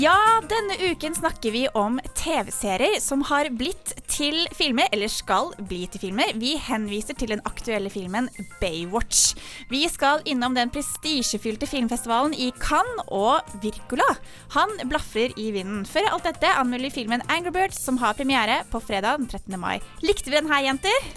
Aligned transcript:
Ja, 0.00 0.40
denne 0.48 0.78
uken 0.80 1.12
snakker 1.14 1.52
vi 1.52 1.66
om 1.76 1.98
TV-serier 2.16 3.00
som 3.04 3.20
har 3.28 3.50
blitt 3.52 3.90
til 4.08 4.46
filmer, 4.56 4.86
eller 4.94 5.10
skal 5.12 5.50
bli 5.68 5.82
til 5.92 6.00
filmer. 6.06 6.30
Vi 6.40 6.54
henviser 6.56 7.18
til 7.20 7.34
den 7.34 7.42
aktuelle 7.44 7.90
filmen 7.92 8.30
Baywatch. 8.62 9.34
Vi 9.68 9.82
skal 9.92 10.22
innom 10.24 10.56
den 10.56 10.72
prestisjefylte 10.72 11.68
filmfestivalen 11.68 12.32
i 12.32 12.48
Cannes 12.62 13.12
og 13.12 13.52
Virkola. 13.60 14.08
Han 14.56 14.72
blafrer 14.88 15.36
i 15.36 15.50
vinden. 15.58 15.84
Før 15.84 16.14
alt 16.14 16.30
dette 16.30 16.54
anmelder 16.62 16.94
filmen 16.96 17.26
Angry 17.28 17.52
Birds, 17.58 17.82
som 17.84 18.00
har 18.00 18.16
premiere 18.16 18.62
på 18.72 18.80
fredag 18.80 19.20
den 19.20 19.28
13. 19.28 19.60
mai. 19.60 19.82
Likte 20.00 20.32
vi 20.32 20.38
den 20.38 20.48
her, 20.48 20.64
jenter? 20.70 21.12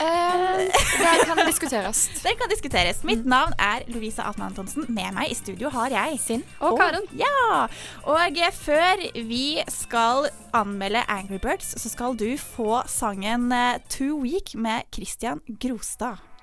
Eh, 0.00 0.66
det 0.98 1.26
kan 1.26 1.40
diskuteres. 1.46 2.08
det 2.24 2.34
kan 2.40 2.50
diskuteres. 2.52 3.02
Mitt 3.04 3.24
navn 3.26 3.54
er 3.58 3.86
Lovisa 3.88 4.28
Atman 4.28 4.50
Antonsen. 4.50 4.86
Med 4.88 5.14
meg 5.16 5.32
i 5.32 5.36
studio 5.38 5.70
har 5.72 5.92
jeg 5.94 6.20
Sinn 6.20 6.44
Og 6.60 6.78
Karen. 6.80 7.08
Ja. 7.16 7.66
Og 8.04 8.40
eh, 8.40 8.52
før 8.52 9.04
vi 9.16 9.58
skal 9.72 10.28
anmelde 10.56 11.04
Angry 11.08 11.40
Birds, 11.42 11.74
så 11.80 11.92
skal 11.92 12.16
du 12.18 12.28
få 12.40 12.82
sangen 12.90 13.52
Two 13.88 14.20
Week 14.22 14.54
med 14.54 14.88
Christian 14.92 15.40
Grostad. 15.60 16.35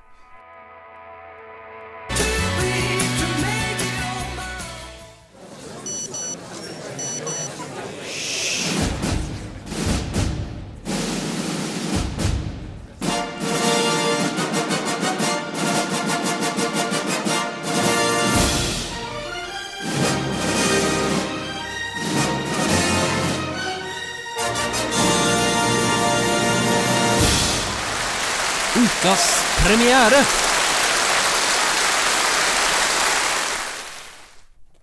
Premiere. 29.93 30.25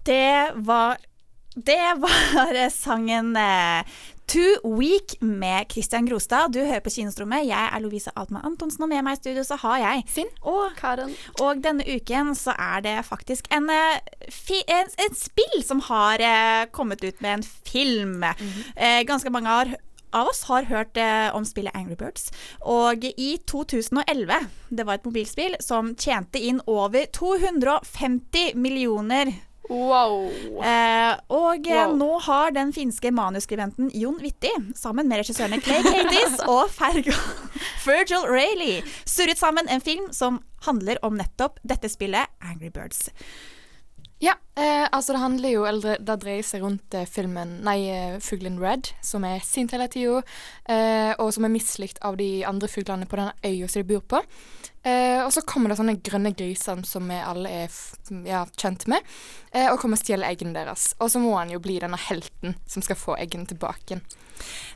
Det 0.02 0.50
var 0.54 0.96
Det 1.54 1.94
var 1.96 2.70
sangen 2.84 3.36
eh, 3.36 3.84
Week 4.30 4.58
Weak 4.64 5.16
med 5.20 5.66
Christian 5.72 6.06
Grostad. 6.06 6.52
Du 6.52 6.60
hører 6.60 6.80
på 6.80 6.90
Kinostrommet. 6.90 7.48
Jeg 7.48 7.70
er 7.74 7.80
Lovisa 7.82 8.12
Altmann 8.14 8.46
Antonsen, 8.46 8.84
og 8.84 8.88
med 8.92 9.02
meg 9.02 9.16
i 9.16 9.18
studio 9.18 9.42
så 9.42 9.58
har 9.58 9.80
jeg 9.82 10.04
Finn. 10.06 10.30
Og 10.46 10.70
Karen. 10.78 11.10
Og 11.42 11.58
denne 11.64 11.82
uken 11.82 12.30
så 12.38 12.54
er 12.54 12.84
det 12.84 12.94
faktisk 13.08 13.50
en, 13.50 13.66
eh, 13.74 13.98
fi, 14.30 14.60
en, 14.70 14.86
en 15.02 15.18
spill 15.18 15.64
som 15.66 15.82
har 15.88 16.22
eh, 16.22 16.68
kommet 16.70 17.02
ut 17.02 17.18
med 17.20 17.40
en 17.40 17.42
film. 17.42 18.22
eh, 18.76 19.02
ganske 19.02 19.34
mange 19.34 19.50
har, 19.50 19.74
av 20.16 20.30
oss 20.32 20.44
har 20.50 20.68
hørt 20.70 20.96
eh, 21.00 21.28
om 21.36 21.44
spillet 21.44 21.74
Angry 21.76 21.96
Birds. 22.00 22.30
Og 22.60 23.04
i 23.10 23.30
2011, 23.50 24.46
det 24.70 24.86
var 24.86 24.98
et 25.00 25.06
mobilspill 25.06 25.56
som 25.62 25.94
tjente 25.98 26.40
inn 26.42 26.60
over 26.66 27.06
250 27.16 28.54
millioner 28.54 29.32
Wow. 29.70 30.24
Eh, 30.66 31.12
og 31.30 31.68
eh, 31.70 31.84
Wow. 31.86 31.92
nå 31.94 32.08
har 32.26 32.50
den 32.50 32.72
finske 32.74 33.12
manuskribenten 33.14 33.92
Jon 33.94 34.16
Witti, 34.18 34.50
sammen 34.74 35.06
med 35.06 35.20
regissørene 35.22 35.60
Clay 35.62 35.84
Cadis 35.86 36.40
og 36.50 36.72
Fergal 36.74 37.14
Virgil 37.84 38.26
Rayleigh, 38.26 38.82
surret 39.06 39.38
sammen 39.38 39.70
en 39.70 39.80
film 39.84 40.08
som 40.10 40.40
handler 40.66 40.98
om 41.06 41.14
nettopp 41.14 41.62
dette 41.62 41.88
spillet, 41.88 42.26
Angry 42.42 42.72
Birds. 42.74 43.12
Ja, 44.20 44.34
eh, 44.54 44.84
altså 44.92 45.14
det 45.14 45.22
handler 45.22 45.52
jo 45.54 45.62
eller 45.64 46.00
det 46.04 46.16
dreier 46.20 46.44
seg 46.44 46.60
rundt 46.60 46.92
eh, 46.92 47.06
filmen 47.08 47.54
Nei, 47.64 47.78
eh, 47.88 48.18
fuglen 48.20 48.58
Red, 48.60 48.90
som 49.00 49.24
er 49.24 49.40
sint 49.40 49.72
hele 49.72 49.86
tida, 49.88 50.20
eh, 50.68 51.14
og 51.16 51.30
som 51.32 51.46
er 51.48 51.54
mislikt 51.54 52.02
av 52.04 52.18
de 52.20 52.42
andre 52.44 52.68
fuglene 52.68 53.08
på 53.08 53.16
den 53.16 53.30
øya 53.48 53.68
som 53.68 53.80
de 53.80 53.88
bor 53.88 54.04
på. 54.12 54.20
Eh, 54.84 55.24
og 55.24 55.32
så 55.32 55.40
kommer 55.48 55.72
det 55.72 55.78
sånne 55.80 55.96
grønne 56.04 56.34
griser 56.36 56.84
som 56.88 57.08
vi 57.08 57.16
alle 57.16 57.54
er 57.64 57.80
ja, 58.28 58.44
kjent 58.60 58.84
med, 58.92 59.08
eh, 59.52 59.70
og 59.72 59.80
kommer 59.80 59.96
og 59.96 60.04
stjeler 60.04 60.28
eggene 60.28 60.52
deres. 60.56 60.90
Og 61.00 61.08
så 61.12 61.20
må 61.20 61.32
han 61.38 61.52
jo 61.52 61.60
bli 61.64 61.78
denne 61.80 62.00
helten 62.10 62.58
som 62.68 62.84
skal 62.84 63.00
få 63.00 63.16
eggene 63.20 63.48
tilbake 63.48 63.94
igjen. 63.96 64.04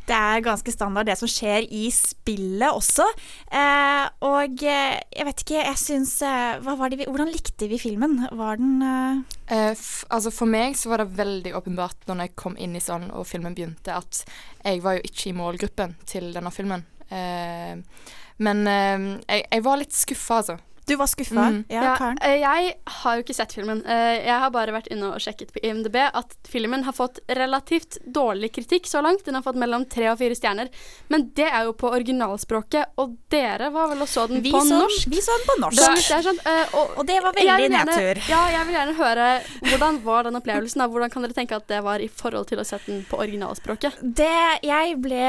Det 0.08 0.16
er 0.16 0.44
ganske 0.44 0.72
standard 0.74 1.08
det 1.08 1.16
som 1.20 1.30
skjer 1.30 1.66
i 1.72 1.86
spillet 1.94 2.68
også. 2.70 3.06
Eh, 3.50 4.04
og 4.26 4.64
eh, 4.64 4.98
jeg 5.14 5.28
vet 5.28 5.44
ikke, 5.44 5.62
jeg 5.62 5.80
syns 5.80 6.16
eh, 6.26 6.60
Hvordan 6.64 7.30
likte 7.32 7.68
vi 7.70 7.80
filmen? 7.80 8.20
Var 8.32 8.60
den 8.60 8.82
eh, 8.84 9.22
Eh, 9.44 9.72
f 9.76 10.06
altså 10.08 10.30
For 10.32 10.48
meg 10.48 10.72
så 10.80 10.88
var 10.88 11.02
det 11.02 11.18
veldig 11.18 11.50
åpenbart 11.58 12.06
når 12.08 12.22
jeg 12.22 12.36
kom 12.40 12.54
inn 12.56 12.78
i 12.78 12.80
sånn 12.80 13.10
og 13.12 13.26
filmen 13.28 13.52
begynte, 13.52 13.92
at 13.92 14.22
jeg 14.64 14.80
var 14.80 14.96
jo 14.96 15.02
ikke 15.04 15.26
i 15.28 15.34
målgruppen 15.36 15.92
til 16.08 16.30
denne 16.32 16.52
filmen. 16.54 16.86
Eh, 17.12 17.76
men 18.40 18.64
jeg, 18.66 19.44
jeg 19.44 19.64
var 19.66 19.78
litt 19.78 19.92
skuffa, 19.94 20.40
altså. 20.40 20.56
Du 20.86 20.96
var 21.00 21.06
skuffa? 21.08 21.34
Mm. 21.48 21.64
Ja, 21.68 21.82
Ja, 21.84 21.96
Karen? 21.96 22.18
eh, 22.20 22.36
jeg 22.42 22.74
har 22.86 23.16
jo 23.16 23.22
ikke 23.22 23.34
sett 23.34 23.52
filmen. 23.56 23.82
Eh, 23.86 24.24
Jeg 24.24 24.38
har 24.40 24.50
bare 24.50 24.72
vært 24.72 24.88
inne 24.92 25.12
og 25.14 25.20
sjekket 25.20 25.52
på 25.52 25.60
IMDb 25.64 25.96
at 26.12 26.34
filmen 26.48 26.84
har 26.84 26.92
fått 26.92 27.20
relativt 27.28 27.98
dårlig 28.06 28.52
kritikk 28.52 28.86
så 28.86 29.00
langt. 29.02 29.24
Den 29.24 29.34
har 29.34 29.42
fått 29.42 29.56
mellom 29.56 29.86
tre 29.88 30.10
og 30.12 30.18
fire 30.18 30.34
stjerner. 30.36 30.68
Men 31.08 31.30
det 31.34 31.46
er 31.48 31.64
jo 31.64 31.72
på 31.72 31.88
originalspråket, 31.90 32.84
og 32.98 33.16
dere 33.30 33.70
var 33.72 33.88
vel 33.88 34.02
og 34.04 34.08
så 34.08 34.26
den 34.28 34.42
Vi 34.44 34.52
på 34.52 34.60
så, 34.60 34.78
norsk? 34.82 35.08
vi 35.08 35.20
så 35.24 35.32
den 35.38 35.46
på 35.48 35.56
norsk. 35.60 36.10
Er 36.14 36.22
sånn, 36.28 36.40
eh, 36.44 36.74
og, 36.74 36.98
Og 36.98 37.06
det 37.06 37.22
var 37.22 37.32
veldig 37.32 37.70
nedtur. 37.70 38.20
Ja, 38.28 38.42
jeg 38.52 38.66
vil 38.66 38.74
gjerne 38.76 38.94
høre 38.98 39.42
hvordan 39.70 40.02
var 40.04 40.22
den 40.28 40.36
opplevelsen. 40.36 40.78
Da? 40.84 40.88
Hvordan 40.88 41.10
kan 41.10 41.22
dere 41.22 41.32
tenke 41.32 41.56
at 41.56 41.66
det 41.68 41.82
var 41.82 41.98
i 42.04 42.08
forhold 42.08 42.46
til 42.48 42.58
å 42.58 42.64
sette 42.64 42.86
den 42.92 43.04
på 43.08 43.16
originalspråket? 43.18 44.00
Det 44.02 44.60
Jeg 44.62 45.00
ble 45.00 45.24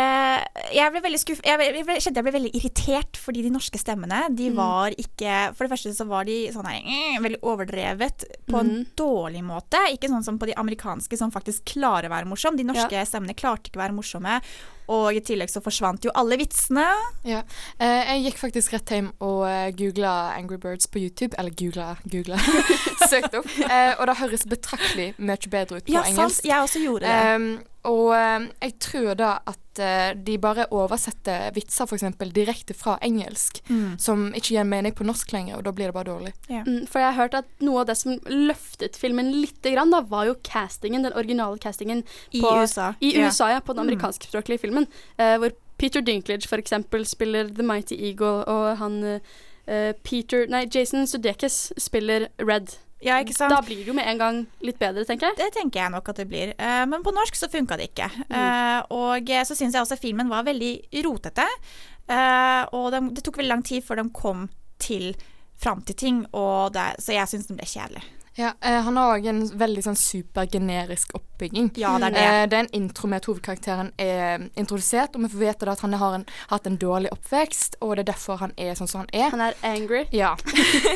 Jeg 0.73 0.91
ble 0.91 1.01
veldig 1.01 1.19
skuffet. 1.19 1.45
Jeg, 1.45 1.57
ble, 1.57 1.65
jeg 1.79 1.85
ble, 1.85 1.95
kjente 1.99 2.15
jeg 2.19 2.23
ble 2.27 2.35
veldig 2.35 2.53
irritert 2.59 3.17
fordi 3.17 3.41
de 3.43 3.49
norske 3.55 3.79
stemmene, 3.79 4.25
de 4.35 4.49
var 4.51 4.91
ikke 4.97 5.44
For 5.53 5.65
det 5.67 5.71
første 5.75 5.93
så 5.93 6.07
var 6.07 6.25
de 6.25 6.51
sånn 6.51 6.65
her 6.65 6.81
mm, 6.81 7.21
veldig 7.23 7.39
overdrevet 7.41 8.25
på 8.49 8.59
en 8.59 8.71
Mhm. 8.71 8.85
dårlig 8.97 9.43
måte. 9.43 9.77
Ikke 9.93 10.09
sånn 10.09 10.23
som 10.23 10.39
på 10.39 10.45
de 10.47 10.53
amerikanske 10.57 11.17
som 11.17 11.31
faktisk 11.31 11.63
klarer 11.75 12.09
å 12.09 12.13
være 12.15 12.25
morsom. 12.27 12.55
De 12.57 12.63
norske 12.63 13.05
stemmene 13.05 13.35
klarte 13.35 13.69
ikke 13.69 13.77
å 13.79 13.83
være 13.85 13.95
morsomme. 13.97 14.41
Og 14.91 15.17
i 15.17 15.21
tillegg 15.25 15.49
så 15.51 15.61
forsvant 15.65 16.05
jo 16.05 16.13
alle 16.15 16.37
vitsene. 16.41 16.85
Ja. 17.27 17.41
Eh, 17.79 18.13
jeg 18.15 18.25
gikk 18.29 18.41
faktisk 18.43 18.75
rett 18.75 18.93
hjem 18.93 19.11
og 19.25 19.43
uh, 19.47 19.69
googla 19.77 20.15
Angry 20.35 20.57
Birds 20.61 20.87
på 20.91 21.01
YouTube. 21.01 21.33
Eller 21.39 21.55
googla, 21.57 21.95
googla. 22.05 22.39
Søkte 23.11 23.41
opp. 23.41 23.51
Eh, 23.65 23.93
og 23.99 24.05
det 24.09 24.17
høres 24.21 24.47
betraktelig 24.49 25.13
mye 25.17 25.49
bedre 25.49 25.79
ut 25.81 25.87
på 25.87 25.95
Ja, 25.95 26.05
sant. 26.09 26.41
Jeg 26.45 26.59
også 26.61 26.83
gjorde 26.83 27.07
det. 27.09 27.23
Um, 27.35 27.49
og 27.85 28.15
jeg 28.17 28.71
tror 28.81 29.11
da 29.13 29.35
at 29.45 29.61
de 30.25 30.37
bare 30.41 30.63
oversetter 30.73 31.51
vitser 31.53 31.85
eksempel 31.93 32.31
direkte 32.33 32.73
fra 32.73 32.95
engelsk, 33.03 33.59
Mm. 33.69 33.99
som 33.99 34.33
ikke 34.33 34.55
gir 34.55 34.63
mening 34.63 34.93
på 34.95 35.03
norsk 35.05 35.31
lenger, 35.33 35.57
og 35.57 35.63
da 35.65 35.71
blir 35.71 35.91
det 35.91 35.93
bare 35.93 36.09
dårlig. 36.09 36.33
Mm, 36.49 36.87
for 36.87 36.99
jeg 36.99 37.13
har 37.13 37.19
hørt 37.21 37.33
at 37.35 37.45
noe 37.61 37.81
av 37.81 37.85
det 37.87 37.97
som 37.97 38.17
løftet 38.25 38.95
filmen 38.97 39.31
litt, 39.41 39.61
grann, 39.61 39.91
da, 39.91 40.01
var 40.01 40.25
jo 40.25 40.35
castingen, 40.41 41.03
den 41.03 41.13
originale 41.13 41.57
castingen 41.59 42.03
I 42.31 42.41
USA. 42.41 42.93
I 43.01 43.13
USA, 43.19 43.49
ja, 43.51 43.59
på 43.59 43.73
den 43.73 43.85
amerikanskspråklige 43.87 44.59
filmen. 44.59 44.74
Eh, 44.83 45.37
hvor 45.41 45.55
Peter 45.77 46.01
Dinklage 46.01 46.47
eksempel 46.61 47.05
spiller 47.07 47.49
The 47.51 47.63
Mighty 47.63 47.95
Eagle, 47.95 48.45
og 48.47 48.77
han 48.79 49.03
eh, 49.03 49.93
Peter 50.03 50.47
Nei, 50.47 50.65
Jason 50.71 51.07
Sudeikis 51.07 51.73
spiller 51.77 52.29
Red. 52.39 52.77
Ja? 53.05 53.19
Da 53.23 53.59
blir 53.61 53.83
det 53.83 53.89
jo 53.89 53.93
med 53.93 54.07
en 54.09 54.21
gang 54.21 54.37
litt 54.65 54.79
bedre, 54.81 55.03
tenker 55.05 55.29
jeg. 55.29 55.37
Det 55.37 55.51
tenker 55.57 55.83
jeg 55.83 55.93
nok 55.93 56.09
at 56.09 56.21
det 56.21 56.27
blir. 56.31 56.53
Eh, 56.57 56.85
men 56.89 57.03
på 57.05 57.13
norsk 57.13 57.37
så 57.37 57.51
funka 57.51 57.77
det 57.77 57.91
ikke. 57.91 58.09
Eh, 58.29 58.79
og 58.95 59.29
så 59.45 59.57
syns 59.57 59.75
jeg 59.75 59.83
også 59.83 59.99
filmen 60.01 60.31
var 60.31 60.47
veldig 60.47 60.73
rotete. 61.05 61.45
Eh, 62.07 62.63
og 62.77 62.91
de, 62.93 63.01
det 63.17 63.25
tok 63.25 63.41
veldig 63.41 63.51
lang 63.51 63.65
tid 63.65 63.85
før 63.85 64.01
de 64.01 64.09
kom 64.15 64.47
til 64.81 65.13
fram 65.55 65.81
til 65.87 65.95
ting, 65.95 66.17
det, 66.75 66.85
så 66.99 67.15
jeg 67.15 67.31
syns 67.31 67.47
den 67.47 67.59
ble 67.59 67.67
kjedelig. 67.69 68.01
Ja, 68.35 68.51
eh, 68.61 68.81
Han 68.83 68.97
har 68.97 69.13
òg 69.15 69.27
en 69.31 69.41
veldig 69.57 69.83
sånn 69.85 69.95
supergenerisk 69.95 71.13
oppbygging. 71.15 71.69
Ja, 71.79 71.93
det 71.99 72.09
er 72.09 72.15
det. 72.15 72.23
Eh, 72.25 72.47
det 72.51 72.57
er 72.57 72.65
en 72.65 72.73
intro 72.75 73.07
med 73.07 73.21
at 73.23 73.29
hovedkarakteren 73.29 73.91
er 74.01 74.49
introdusert, 74.59 75.15
og 75.15 75.23
vi 75.23 75.31
får 75.31 75.43
vite 75.45 75.71
at 75.71 75.83
han 75.85 75.95
har 76.01 76.17
en, 76.19 76.25
hatt 76.51 76.67
en 76.67 76.77
dårlig 76.81 77.13
oppvekst, 77.15 77.77
og 77.79 77.95
det 77.95 78.05
er 78.05 78.11
derfor 78.11 78.41
han 78.43 78.51
er 78.57 78.75
sånn 78.75 78.91
som 78.91 79.05
han 79.05 79.11
er. 79.15 79.29
Han 79.31 79.43
er 79.45 79.55
angry. 79.63 80.03
Ja. 80.11 80.33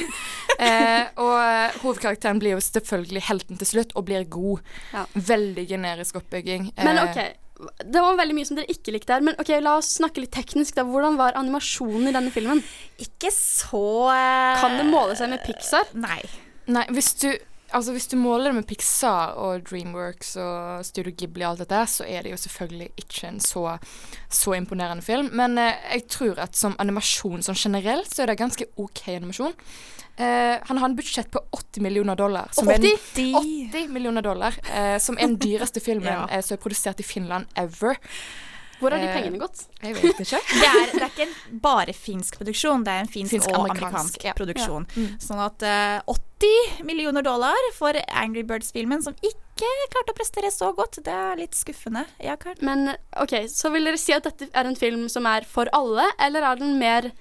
eh, 0.68 1.06
og 1.16 1.36
eh, 1.40 1.78
hovedkarakteren 1.86 2.42
blir 2.44 2.58
jo 2.58 2.64
selvfølgelig 2.66 3.24
helten 3.30 3.62
til 3.62 3.72
slutt, 3.72 3.96
og 3.96 4.10
blir 4.12 4.28
god. 4.28 4.60
Ja. 4.92 5.06
Veldig 5.16 5.68
generisk 5.70 6.20
oppbygging. 6.20 6.74
Men 6.84 7.00
Eh, 7.00 7.06
OK. 7.08 7.22
Det 7.60 8.00
var 8.00 8.16
veldig 8.16 8.36
mye 8.38 8.48
som 8.48 8.56
dere 8.56 8.72
ikke 8.72 8.94
likte 8.96 9.16
her. 9.16 9.24
Men 9.24 9.36
ok, 9.40 9.50
la 9.64 9.78
oss 9.80 9.94
snakke 9.98 10.24
litt 10.24 10.32
teknisk. 10.32 10.76
da. 10.76 10.86
Hvordan 10.88 11.18
var 11.20 11.36
animasjonen 11.40 12.08
i 12.08 12.14
denne 12.16 12.32
filmen? 12.32 12.62
Ikke 13.00 13.32
så 13.36 14.12
eh, 14.12 14.60
Kan 14.60 14.78
det 14.80 14.88
måle 14.88 15.16
seg 15.20 15.32
med 15.32 15.44
Pixar? 15.44 15.92
Nei. 16.00 16.22
Nei, 16.69 16.86
hvis 16.95 17.13
du 17.24 17.31
Altså 17.69 17.92
Hvis 17.94 18.07
du 18.10 18.16
måler 18.18 18.50
det 18.50 18.56
med 18.57 18.66
Pixar 18.66 19.36
og 19.38 19.62
Dreamworks 19.69 20.31
og 20.42 20.80
Studio 20.88 21.12
Ghibli 21.13 21.44
og 21.45 21.51
alt 21.51 21.60
dette, 21.62 21.83
så 21.86 22.07
er 22.10 22.25
det 22.25 22.31
jo 22.31 22.39
selvfølgelig 22.42 22.88
ikke 22.98 23.27
en 23.27 23.38
så, 23.45 23.75
så 24.25 24.56
imponerende 24.57 25.06
film. 25.06 25.30
Men 25.38 25.54
eh, 25.62 25.77
jeg 25.94 26.07
tror 26.10 26.42
at 26.42 26.57
som 26.57 26.74
animasjon 26.81 27.45
sånn 27.45 27.60
generelt, 27.62 28.10
så 28.10 28.24
er 28.24 28.31
det 28.31 28.39
ganske 28.42 28.66
OK 28.81 29.04
animasjon. 29.13 29.54
Eh, 30.18 30.57
han 30.66 30.81
har 30.81 30.89
en 30.89 30.98
budsjett 30.98 31.30
på 31.30 31.44
80 31.54 31.86
millioner 31.86 32.18
dollar. 32.18 32.50
Som 32.57 32.74
80? 32.74 32.89
En, 32.89 33.38
80? 33.38 33.69
80 33.77 33.94
millioner 33.94 34.25
dollar, 34.25 34.57
eh, 34.74 34.98
som 34.98 35.21
er 35.21 35.30
den 35.30 35.38
dyreste 35.45 35.80
filmen 35.92 36.10
Ja. 36.10 36.25
eh, 36.25 36.42
som 36.42 36.57
er 36.57 36.63
produsert 36.66 37.06
i 37.06 37.06
Finland 37.06 37.45
ever. 37.54 38.01
Hvor 38.80 38.94
har 38.96 39.02
de 39.02 39.10
Eh, 39.10 39.16
pengene 39.16 39.40
gått? 39.42 39.66
Jeg 39.81 39.96
vet 39.98 40.22
ikke. 40.24 40.40
Det 40.62 40.68
er, 40.70 40.92
det 40.94 41.02
er 41.02 41.10
ikke 41.10 41.26
en 41.28 41.60
bare 41.64 41.94
finsk 41.96 42.38
produksjon, 42.40 42.84
det 42.86 42.94
er 42.94 43.06
en 43.06 43.12
finsk, 43.12 43.36
og 43.36 43.46
Finsk-amerikansk, 43.46 43.86
amerikansk 43.86 44.28
ja. 44.28 44.34
produksjon. 44.38 44.88
Sånn 45.24 45.42
at 45.44 45.66
uh, 45.66 46.16
80 46.16 46.84
millioner 46.88 47.26
dollar 47.26 47.70
for 47.76 47.98
Angry 48.08 48.44
Birds-filmen, 48.48 49.04
som 49.04 49.18
ikke 49.20 49.72
klarte 49.92 50.14
å 50.14 50.18
prestere 50.18 50.52
så 50.56 50.72
godt, 50.76 51.02
det 51.06 51.16
er 51.16 51.42
litt 51.42 51.58
skuffende. 51.58 52.06
Ja, 52.24 52.38
Karen? 52.40 52.62
Men 52.66 52.94
OK, 53.20 53.36
så 53.52 53.74
vil 53.74 53.90
dere 53.90 54.00
si 54.00 54.16
at 54.16 54.28
dette 54.28 54.48
er 54.54 54.70
en 54.70 54.80
film 54.80 55.08
som 55.12 55.28
er 55.28 55.48
for 55.48 55.72
alle, 55.76 56.08
eller 56.22 56.48
er 56.48 56.62
den 56.62 56.80
mer 56.80 57.12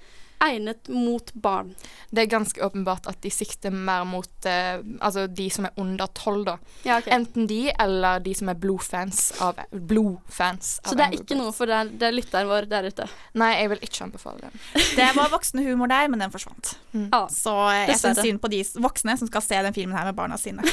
egnet 0.43 0.89
mot 0.91 1.31
barn? 1.33 1.73
Det 2.09 2.23
er 2.23 2.31
ganske 2.31 2.63
åpenbart 2.65 3.07
at 3.11 3.19
de 3.23 3.31
sikter 3.33 3.73
mer 3.73 4.05
mot 4.07 4.47
eh, 4.47 4.79
altså 4.99 5.25
de 5.27 5.49
som 5.53 5.67
er 5.67 5.75
under 5.81 6.09
tolv, 6.17 6.45
da. 6.47 6.57
Ja, 6.87 6.99
ok. 6.99 7.09
Enten 7.13 7.47
de 7.49 7.61
eller 7.71 8.23
de 8.23 8.33
som 8.37 8.51
er 8.51 8.59
blodfans 8.59 9.29
av 9.43 9.59
Blodfans 9.71 10.77
av 10.83 10.91
Så 10.91 10.99
det 10.99 11.07
er 11.07 11.17
ikke 11.19 11.37
noe 11.39 11.53
for 11.55 11.69
den, 11.69 11.93
det 11.99 12.09
er 12.09 12.15
lytteren 12.15 12.49
vår 12.49 12.69
der 12.71 12.89
ute? 12.89 13.07
Nei, 13.39 13.51
jeg 13.59 13.73
vil 13.73 13.85
ikke 13.89 14.05
anbefale 14.07 14.47
den. 14.47 14.63
Det 14.99 15.09
var 15.15 15.29
voksenhumor 15.31 15.91
der, 15.91 16.09
men 16.11 16.23
den 16.23 16.33
forsvant. 16.33 16.73
Ja. 16.93 17.23
Så 17.31 17.53
eh, 17.71 17.85
jeg 17.91 18.01
syns 18.01 18.23
synd 18.23 18.41
på 18.43 18.51
de 18.51 18.63
voksne 18.81 19.15
som 19.19 19.29
skal 19.29 19.45
se 19.45 19.61
den 19.65 19.75
filmen 19.75 19.97
her 19.97 20.07
med 20.09 20.17
barna 20.17 20.39
sine. 20.39 20.65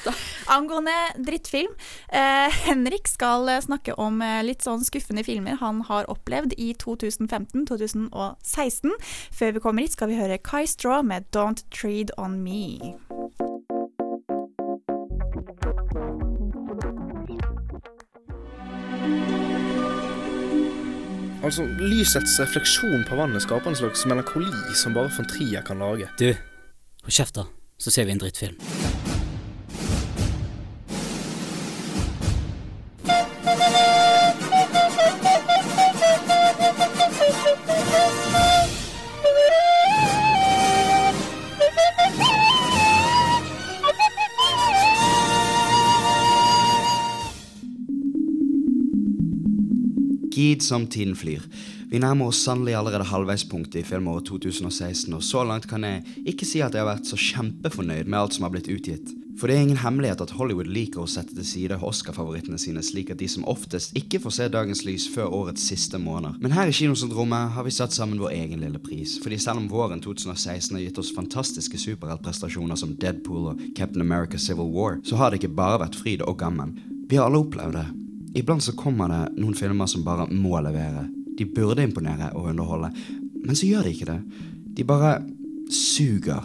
Angående 0.54 0.94
drittfilm. 1.24 1.72
Eh, 2.08 2.50
Henrik 2.66 3.08
skal 3.08 3.48
eh, 3.48 3.60
snakke 3.64 3.94
om 4.00 4.22
eh, 4.22 4.42
litt 4.44 4.62
sånn 4.64 4.84
skuffende 4.84 5.24
filmer 5.26 5.56
han 5.60 5.82
har 5.88 6.08
opplevd 6.12 6.54
i 6.60 6.72
2015-2016. 6.80 8.92
Før 9.32 9.56
vi 9.56 9.64
kommer 9.64 9.82
hit, 9.82 9.92
skal 9.92 10.08
vi 10.08 10.20
høre 10.20 10.38
Kai 10.38 10.66
Straw 10.66 11.02
med 11.02 11.28
'Don't 11.30 11.64
Tread 11.70 12.14
On 12.18 12.38
Me'. 12.40 12.94
Altså, 21.44 21.66
Lysets 21.78 22.40
refleksjon 22.40 23.04
på 23.04 23.16
vannet 23.16 23.42
skaper 23.42 23.70
en 23.70 23.76
slags 23.76 24.06
melankoli 24.06 24.74
som 24.74 24.94
bare 24.96 25.12
von 25.16 25.28
Trier 25.28 25.60
kan 25.60 25.78
lage. 25.78 26.08
Du, 26.18 26.32
hold 27.04 27.12
kjeft 27.12 27.36
da, 27.36 27.44
så 27.78 27.90
ser 27.90 28.08
vi 28.08 28.16
en 28.16 28.22
drittfilm. 28.22 28.56
Gid 50.54 50.62
som 50.62 50.86
tiden 50.86 51.16
flyr. 51.16 51.42
Vi 51.90 51.98
nærmer 51.98 52.28
oss 52.30 52.38
sannelig 52.44 52.76
allerede 52.78 53.08
halvveispunktet 53.10 53.80
i 53.80 53.86
filmåret 53.86 54.28
2016, 54.28 55.10
og 55.16 55.22
så 55.26 55.42
langt 55.42 55.66
kan 55.66 55.82
jeg 55.82 56.04
ikke 56.30 56.46
si 56.46 56.60
at 56.62 56.76
jeg 56.76 56.84
har 56.84 56.92
vært 56.92 57.08
så 57.10 57.18
kjempefornøyd 57.18 58.06
med 58.06 58.18
alt 58.20 58.36
som 58.36 58.46
har 58.46 58.52
blitt 58.54 58.70
utgitt. 58.70 59.10
For 59.34 59.50
det 59.50 59.56
er 59.56 59.64
ingen 59.64 59.80
hemmelighet 59.82 60.22
at 60.22 60.36
Hollywood 60.38 60.70
liker 60.70 61.02
å 61.02 61.08
sette 61.10 61.34
til 61.34 61.46
side 61.48 61.80
Oscar-favorittene 61.82 62.60
sine, 62.62 62.84
slik 62.86 63.10
at 63.10 63.18
de 63.18 63.26
som 63.32 63.46
oftest 63.50 63.98
ikke 63.98 64.20
får 64.22 64.36
se 64.36 64.46
dagens 64.54 64.84
lys 64.86 65.08
før 65.10 65.34
årets 65.40 65.66
siste 65.72 65.98
måneder. 65.98 66.38
Men 66.38 66.54
her 66.54 66.70
i 66.70 66.76
Kinosyndromet 66.78 67.50
har 67.56 67.66
vi 67.66 67.74
satt 67.74 67.96
sammen 67.96 68.22
vår 68.22 68.36
egen 68.36 68.62
lille 68.62 68.78
pris, 68.78 69.16
fordi 69.24 69.40
selv 69.42 69.64
om 69.64 69.66
våren 69.72 70.04
2016 70.06 70.78
har 70.78 70.86
gitt 70.86 71.02
oss 71.02 71.10
fantastiske 71.18 71.82
superheltprestasjoner 71.82 72.78
som 72.78 72.94
Deadpool 73.02 73.50
og 73.56 73.66
Captain 73.74 74.06
America 74.06 74.38
Civil 74.38 74.70
War, 74.70 75.02
så 75.02 75.18
har 75.18 75.34
det 75.34 75.42
ikke 75.42 75.56
bare 75.58 75.82
vært 75.82 75.98
fryd 75.98 76.22
og 76.22 76.38
gammen. 76.46 76.78
Vi 77.10 77.18
har 77.18 77.26
alle 77.26 77.42
opplevd 77.42 77.80
det. 77.82 77.88
Iblant 78.34 78.64
så 78.64 78.72
kommer 78.74 79.08
det 79.08 79.22
noen 79.38 79.54
filmer 79.54 79.86
som 79.86 80.02
bare 80.06 80.26
må 80.30 80.58
levere. 80.64 81.06
De 81.38 81.46
burde 81.46 81.84
imponere 81.86 82.32
og 82.34 82.50
underholde, 82.50 82.90
men 83.44 83.56
så 83.56 83.68
gjør 83.68 83.86
de 83.86 83.94
ikke 83.94 84.08
det. 84.10 84.18
De 84.76 84.86
bare 84.86 85.20
suger 85.70 86.42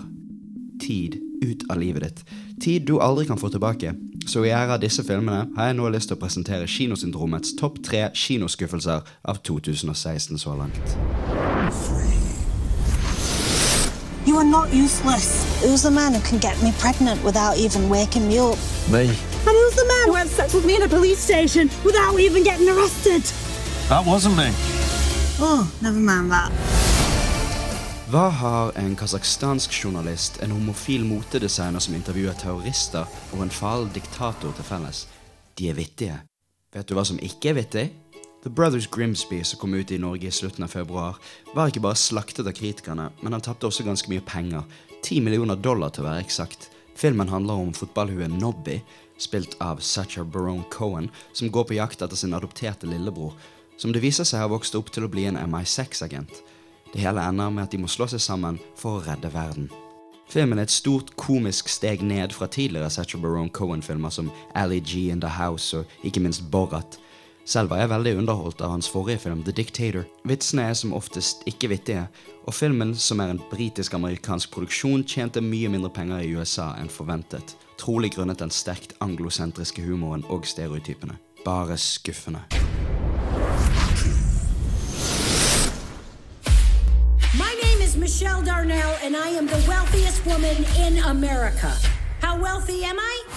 tid 0.82 1.18
ut 1.42 1.66
av 1.70 1.80
livet 1.82 2.06
ditt. 2.06 2.22
Tid 2.62 2.86
du 2.86 3.00
aldri 3.02 3.26
kan 3.26 3.40
få 3.42 3.50
tilbake. 3.50 3.94
Så 4.28 4.44
i 4.46 4.52
ære 4.54 4.76
av 4.76 4.82
disse 4.84 5.04
filmene 5.04 5.48
har 5.56 5.70
jeg 5.70 5.78
nå 5.80 5.90
lyst 5.90 6.12
til 6.12 6.20
å 6.20 6.22
presentere 6.22 6.68
Kinosyndromets 6.70 7.56
topp 7.58 7.80
tre 7.86 8.10
kinoskuffelser 8.14 9.02
av 9.24 9.42
2016 9.48 10.38
så 10.38 10.54
langt. 10.60 10.94
You 14.28 14.38
are 14.38 14.46
not 14.46 14.70
useless. 14.70 15.32
Who's 15.64 15.82
the 15.82 15.90
man 15.90 16.14
who 16.14 16.22
can 16.22 16.38
get 16.38 16.62
me 16.62 16.72
pregnant 16.78 17.24
without 17.24 17.58
even 17.58 17.90
waking 17.90 18.28
me 18.28 18.38
up? 18.38 18.58
Me. 18.92 19.10
And 19.48 19.56
who's 19.56 19.76
the 19.76 19.88
man 19.88 20.06
who 20.10 20.16
had 20.16 20.28
sex 20.28 20.54
with 20.54 20.66
me 20.66 20.76
in 20.76 20.84
a 20.84 20.88
police 20.88 21.20
station 21.20 21.70
without 21.84 22.20
even 22.20 22.44
getting 22.44 22.70
arrested? 22.70 23.24
That 23.90 24.06
wasn't 24.06 24.36
me. 24.38 24.50
Oh, 25.40 25.72
never 25.82 26.00
mind 26.00 26.32
that. 26.32 26.52
Hva 28.10 28.30
har 28.30 28.72
en 28.76 28.96
kasakhstansk 28.98 29.72
journalist, 29.84 30.40
en 30.42 30.52
homofil 30.52 31.06
motedesigner 31.06 31.80
som 31.80 31.94
intervjuer 31.94 32.34
terrorister, 32.34 33.06
og 33.32 33.44
en 33.46 33.54
falen 33.54 33.92
diktator 33.94 34.52
til 34.58 34.66
felles? 34.66 35.04
De 35.60 35.70
er 35.70 35.78
vittige. 35.78 36.18
Vet 36.74 36.90
du 36.90 36.96
hva 36.98 37.06
som 37.06 37.22
ikke 37.22 37.52
er 37.52 37.60
vittig? 37.60 37.86
The 38.42 38.50
Brothers 38.50 38.88
Grimsby, 38.88 39.44
som 39.44 39.60
kom 39.62 39.78
ut 39.78 39.92
i 39.92 40.02
Norge 40.02 40.28
i 40.28 40.34
slutten 40.34 40.66
av 40.66 40.74
februar, 40.74 41.22
var 41.54 41.70
ikke 41.70 41.84
bare 41.86 42.02
slaktet 42.02 42.50
av 42.50 42.58
kritikerne, 42.58 43.12
men 43.22 43.38
han 43.38 43.46
tapte 43.46 43.70
også 43.70 43.86
ganske 43.86 44.10
mye 44.10 44.26
penger. 44.26 44.66
10 45.04 45.22
millioner 45.24 45.56
dollar 45.60 45.94
til 45.94 46.04
å 46.04 46.10
være 46.10 46.26
eksakt. 46.26 46.70
Filmen 47.00 47.30
handler 47.30 47.54
om 47.54 47.74
fotballhuen 47.74 48.38
Nobby, 48.38 48.82
spilt 49.18 49.56
av 49.64 49.78
Sacha 49.78 50.24
Baron 50.24 50.64
Cohen, 50.72 51.10
som 51.34 51.52
går 51.52 51.64
på 51.64 51.78
jakt 51.78 52.02
etter 52.02 52.20
sin 52.20 52.34
adopterte 52.36 52.90
lillebror, 52.92 53.38
som 53.80 53.94
det 53.96 54.02
viser 54.04 54.28
seg 54.28 54.44
har 54.44 54.52
vokst 54.52 54.76
opp 54.76 54.92
til 54.92 55.06
å 55.08 55.12
bli 55.12 55.24
en 55.30 55.40
MI6-agent. 55.40 56.42
Det 56.92 57.00
hele 57.00 57.24
ender 57.24 57.54
med 57.56 57.64
at 57.64 57.72
de 57.72 57.80
må 57.80 57.88
slå 57.88 58.10
seg 58.12 58.20
sammen 58.20 58.60
for 58.76 58.98
å 58.98 59.06
redde 59.06 59.32
verden. 59.32 59.70
Filmen 60.28 60.60
er 60.60 60.68
et 60.68 60.76
stort 60.76 61.14
komisk 61.16 61.72
steg 61.72 62.04
ned 62.04 62.36
fra 62.36 62.52
tidligere 62.52 62.92
Sacha 62.92 63.18
Baron 63.18 63.48
Cohen-filmer 63.48 64.12
som 64.12 64.28
Ali 64.52 64.82
G 64.84 65.08
in 65.14 65.24
The 65.24 65.32
House 65.40 65.80
og 65.80 66.04
ikke 66.04 66.26
minst 66.26 66.52
Borat. 66.52 67.00
Selv 67.50 67.72
var 67.72 67.80
jeg 67.82 67.90
veldig 67.90 68.12
underholdt 68.20 68.60
av 68.62 68.76
hans 68.76 68.88
forrige 68.94 69.24
film 69.24 69.40
The 69.42 69.54
Dictator. 69.58 70.04
Vitsene 70.30 70.68
er 70.70 70.76
som 70.78 70.92
oftest 70.94 71.42
ikke 71.50 71.72
vittige, 71.72 72.04
og 72.46 72.54
filmen, 72.54 72.92
som 72.94 73.24
er 73.24 73.32
en 73.34 73.42
britisk-amerikansk 73.50 74.52
produksjon, 74.54 75.02
tjente 75.02 75.42
mye 75.42 75.72
mindre 75.74 75.90
penger 75.90 76.22
i 76.22 76.36
USA 76.38 76.76
enn 76.78 76.94
forventet. 76.94 77.56
Trolig 77.82 78.12
grunnet 78.14 78.44
den 78.44 78.54
sterkt 78.54 78.94
anglosentriske 79.02 79.82
humoren 79.82 80.28
og 80.30 80.46
stereotypene. 80.46 81.18
Bare 81.42 81.78
skuffende. 81.82 82.46
My 87.34 87.54
name 87.66 87.82
is 87.82 87.98
Michelle 87.98 88.46
Darnell, 88.46 88.94
and 89.02 89.16
I 89.16 89.30
am 89.40 89.48
the 89.48 89.58
wealthiest 89.66 90.24
woman 90.28 90.66
in 90.78 91.02
America. 91.02 91.74
How 92.22 92.38
wealthy 92.38 92.84
am 92.84 93.00
I? 93.00 93.29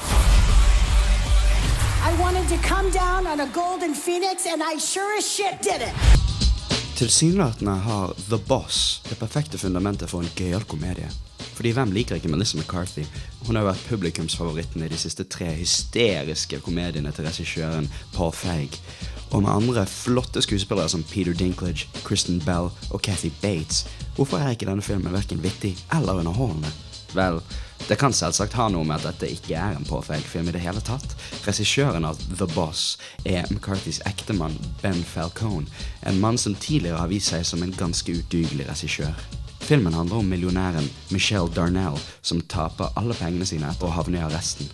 I 2.03 2.21
wanted 2.23 2.49
to 2.49 2.69
come 2.69 2.91
down 2.91 3.27
on 3.27 3.41
a 3.41 3.49
golden 3.55 3.95
phoenix, 3.95 4.47
and 4.47 4.61
I 4.63 4.79
sure 4.79 5.19
as 5.19 5.27
shit 5.35 5.63
did 5.63 5.83
it. 5.89 5.95
Tilsynelatende 6.97 7.71
har 7.71 8.15
The 8.29 8.39
Boss 8.39 9.03
det 9.09 9.19
perfekte 9.19 9.59
fundamentet 9.59 10.11
for 10.11 10.21
en 10.21 10.31
gøyal 10.37 10.65
komedie. 10.65 11.09
Fordi 11.55 11.71
hvem 11.71 11.93
liker 11.93 12.15
ikke 12.15 12.29
Melissa 12.29 12.59
McCarthy? 12.59 13.05
Hun 13.47 13.57
har 13.57 13.65
vært 13.65 13.87
publikumsfavoritten 13.89 14.83
i 14.83 14.89
de 14.89 14.99
siste 14.99 15.25
tre 15.25 15.53
hysteriske 15.55 16.59
komediene 16.61 17.13
til 17.13 17.25
regissøren 17.25 17.91
Paul 18.17 18.33
Feig. 18.33 18.81
Og 19.31 19.43
med 19.43 19.51
andre 19.51 19.87
flotte 19.87 20.43
skuespillere 20.43 20.89
som 20.89 21.03
Peter 21.03 21.33
Dinklage, 21.33 21.87
Kristen 22.05 22.43
Bell 22.43 22.71
og 22.91 23.03
Kathy 23.03 23.31
Bates. 23.43 23.87
Hvorfor 24.17 24.43
er 24.43 24.57
ikke 24.57 24.67
denne 24.67 24.83
filmen 24.83 25.15
verken 25.15 25.43
vittig 25.43 25.77
eller 25.95 26.19
underholdende? 26.19 26.75
Vel, 27.15 27.39
Det 27.89 27.97
kan 27.99 28.15
selvsagt 28.15 28.55
ha 28.55 28.69
noe 28.71 28.87
med 28.87 29.01
at 29.01 29.09
dette 29.09 29.29
ikke 29.35 29.57
er 29.59 29.75
en 29.77 29.87
påfeilfilm 29.87 30.49
i 30.49 30.55
det 30.55 30.63
hele 30.63 30.81
tatt. 30.87 31.17
Regissøren 31.47 32.07
av 32.07 32.21
The 32.39 32.47
Boss 32.55 32.97
er 33.27 33.43
McCarthys 33.51 34.01
ektemann 34.07 34.55
Ben 34.83 35.03
Falcone, 35.03 35.67
en 36.07 36.21
mann 36.23 36.39
som 36.39 36.55
tidligere 36.55 37.03
har 37.03 37.11
vist 37.11 37.33
seg 37.35 37.45
som 37.47 37.63
en 37.65 37.75
ganske 37.77 38.15
udugelig 38.23 38.69
regissør. 38.71 39.19
Filmen 39.63 39.95
handler 39.95 40.23
om 40.23 40.31
millionæren 40.31 40.89
Michelle 41.11 41.51
Darnell, 41.55 41.99
som 42.21 42.41
taper 42.41 42.95
alle 42.97 43.15
pengene 43.19 43.47
sine 43.47 43.71
etter 43.71 43.91
å 43.91 43.97
havne 43.99 44.19
i 44.19 44.25
arresten. 44.27 44.71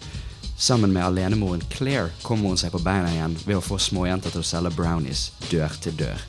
Sammen 0.59 0.93
med 0.93 1.05
alenemoren 1.05 1.63
Claire 1.71 2.11
kommer 2.23 2.49
hun 2.51 2.61
seg 2.61 2.73
på 2.75 2.83
beina 2.83 3.13
igjen 3.13 3.37
ved 3.45 3.61
å 3.61 3.65
få 3.65 3.79
småjenter 3.79 4.35
til 4.35 4.43
å 4.43 4.49
selge 4.53 4.75
brownies 4.77 5.31
dør 5.49 5.77
til 5.85 5.97
dør. 6.01 6.25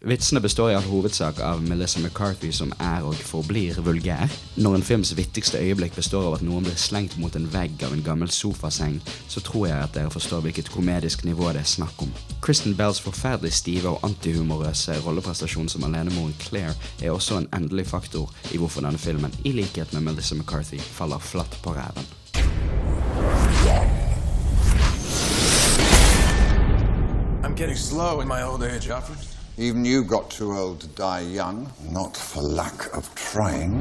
Vitsene 0.00 0.40
består 0.40 0.70
i 0.70 0.74
all 0.74 0.86
hovedsak 0.88 1.42
av 1.44 1.58
Melissa 1.60 2.00
McCarthy 2.00 2.48
som 2.56 2.70
er 2.80 3.04
og 3.04 3.18
forblir 3.20 3.76
vulgær. 3.84 4.32
Når 4.56 4.78
en 4.78 4.84
films 4.88 5.10
vittigste 5.12 5.58
øyeblikk 5.60 5.92
består 5.92 6.24
av 6.24 6.36
at 6.38 6.44
noen 6.46 6.64
blir 6.64 6.78
slengt 6.80 7.18
mot 7.20 7.34
en 7.36 7.48
vegg 7.52 7.82
av 7.84 7.92
en 7.92 8.00
gammel 8.06 8.30
sofaseng, 8.32 8.94
så 9.28 9.42
tror 9.44 9.66
jeg 9.68 9.76
at 9.76 9.92
dere 9.92 10.12
forstår 10.14 10.40
hvilket 10.46 10.70
komedisk 10.72 11.26
nivå 11.28 11.50
det 11.52 11.60
er 11.60 11.68
snakk 11.68 12.00
om. 12.00 12.14
Kristen 12.40 12.72
Bells 12.78 13.00
forferdelig 13.04 13.52
stive 13.58 13.92
og 13.92 14.06
antihumorøse 14.08 14.96
rolleprestasjon 15.04 15.68
som 15.68 15.84
alenemoren 15.84 16.32
Claire 16.40 16.72
er 17.02 17.12
også 17.12 17.36
en 17.36 17.50
endelig 17.58 17.90
faktor 17.90 18.32
i 18.54 18.56
hvorfor 18.56 18.80
denne 18.80 18.98
filmen, 18.98 19.34
i 19.44 19.52
likhet 19.52 19.92
med 19.92 20.06
Melissa 20.08 20.34
McCarthy, 20.34 20.80
faller 20.80 21.20
flatt 21.20 21.58
på 21.60 21.74
ræven. 21.76 22.08
I'm 27.44 27.54
getting 27.54 27.76
slow 27.76 28.22
in 28.22 28.28
my 28.28 28.40
old 28.40 28.62
age, 28.62 28.88
Alfred. 28.88 29.39
Even 29.58 29.84
you 29.84 30.04
got 30.04 30.30
too 30.30 30.52
old 30.52 30.80
to 30.80 30.86
die 30.88 31.20
young, 31.20 31.70
not 31.90 32.16
for 32.16 32.40
lack 32.42 32.94
of 32.96 33.14
trying. 33.14 33.78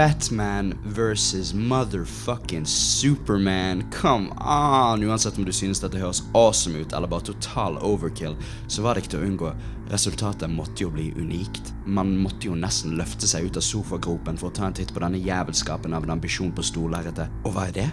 Batman 0.00 0.78
versus 0.84 1.54
motherfucking 1.54 2.64
Superman. 2.64 3.84
Come 3.92 4.32
on! 4.38 5.04
Uansett 5.04 5.38
om 5.38 5.44
du 5.44 5.52
synes 5.52 5.80
dette 5.80 6.00
høres 6.00 6.22
awesome 6.32 6.80
ut 6.80 6.94
eller 6.96 7.10
bare 7.10 7.26
total 7.28 7.76
overkill, 7.84 8.32
så 8.64 8.80
var 8.80 8.96
det 8.96 9.02
ikke 9.04 9.12
til 9.12 9.20
å 9.20 9.28
unngå. 9.28 9.50
Resultatet 9.92 10.48
måtte 10.48 10.86
jo 10.86 10.94
bli 10.94 11.10
unikt. 11.20 11.74
Man 11.84 12.14
måtte 12.16 12.48
jo 12.48 12.56
nesten 12.56 12.96
løfte 12.96 13.28
seg 13.28 13.50
ut 13.50 13.60
av 13.60 13.66
sofagropen 13.66 14.40
for 14.40 14.48
å 14.48 14.56
ta 14.56 14.70
en 14.70 14.80
titt 14.80 14.96
på 14.96 15.04
denne 15.04 15.20
jævelskapen 15.20 15.92
av 15.92 16.08
en 16.08 16.16
ambisjon 16.16 16.56
på 16.56 16.64
storlerretet. 16.64 17.28
Og 17.44 17.52
hva 17.52 17.68
er 17.68 17.76
det? 17.82 17.88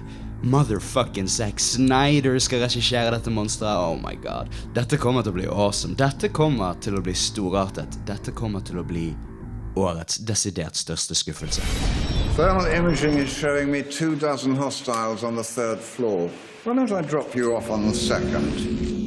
Motherfucking 0.48 1.28
Zack 1.28 1.60
Snyder 1.60 2.40
skal 2.40 2.64
regissere 2.64 3.12
dette 3.18 3.36
monsteret. 3.36 3.84
Oh 3.84 4.00
my 4.00 4.16
god. 4.24 4.56
Dette 4.80 4.96
kommer 4.96 5.28
til 5.28 5.36
å 5.36 5.42
bli 5.42 5.52
awesome. 5.52 6.00
Dette 6.00 6.32
kommer 6.32 6.80
til 6.80 6.96
å 6.96 7.04
bli 7.04 7.20
storartet. 7.20 8.00
Dette 8.08 8.32
kommer 8.32 8.64
til 8.64 8.80
å 8.80 8.88
bli 8.88 9.10
årets 9.78 10.18
desidert 10.18 10.76
største 10.76 11.16
skuffelse. 11.16 11.62
Thermal 12.36 12.68
imaging 12.74 13.18
is 13.20 13.30
showing 13.30 13.72
me 13.72 13.82
two 13.82 14.16
dozen 14.16 14.56
hostiles 14.56 15.24
on 15.24 15.36
the 15.36 15.44
third 15.44 15.80
floor. 15.80 16.30
Why 16.64 16.74
don't 16.76 16.92
I 16.92 17.02
drop 17.02 17.36
you 17.36 17.56
off 17.56 17.70
on 17.70 17.88
the 17.88 17.96
second? 17.96 18.54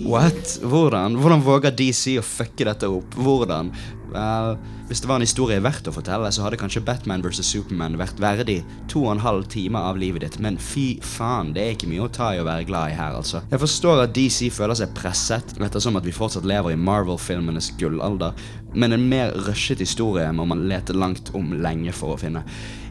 What? 0.05 0.59
Hvordan? 0.63 1.15
Hvordan 1.17 1.43
våger 1.45 1.71
DC 1.71 2.17
å 2.19 2.23
fucke 2.25 2.65
dette 2.65 2.89
opp? 2.89 3.15
Hvordan? 3.15 3.71
Vel, 4.11 4.57
hvis 4.89 5.03
det 5.03 5.11
var 5.11 5.21
en 5.21 5.25
historie 5.25 5.61
verdt 5.63 5.89
å 5.91 5.95
fortelle, 5.95 6.31
så 6.35 6.45
hadde 6.45 6.59
kanskje 6.61 6.83
Batman 6.87 7.23
vs. 7.25 7.45
Superman 7.47 7.99
vært 8.01 8.21
verdig 8.23 8.59
to 8.91 9.05
og 9.05 9.15
en 9.15 9.23
halv 9.25 9.47
time 9.53 9.81
av 9.91 10.01
livet 10.01 10.25
ditt, 10.25 10.41
men 10.43 10.59
fy 10.61 10.99
faen, 11.05 11.55
det 11.55 11.65
er 11.65 11.77
ikke 11.77 11.91
mye 11.93 12.07
å 12.07 12.11
ta 12.13 12.33
i 12.35 12.43
å 12.43 12.47
være 12.49 12.67
glad 12.69 12.93
i 12.93 12.99
her, 12.99 13.17
altså. 13.21 13.45
Jeg 13.53 13.63
forstår 13.63 14.05
at 14.05 14.15
DC 14.17 14.51
føler 14.55 14.79
seg 14.81 14.93
presset, 14.99 15.57
ettersom 15.61 16.01
at 16.01 16.07
vi 16.07 16.17
fortsatt 16.17 16.49
lever 16.49 16.75
i 16.75 16.81
Marvel-filmenes 16.81 17.73
gullalder, 17.81 18.37
men 18.75 18.95
en 18.95 19.09
mer 19.11 19.35
rushet 19.49 19.83
historie 19.83 20.29
må 20.35 20.47
man 20.51 20.67
lete 20.71 20.95
langt 20.97 21.33
om 21.39 21.55
lenge 21.63 21.95
for 21.97 22.15
å 22.15 22.21
finne. 22.21 22.45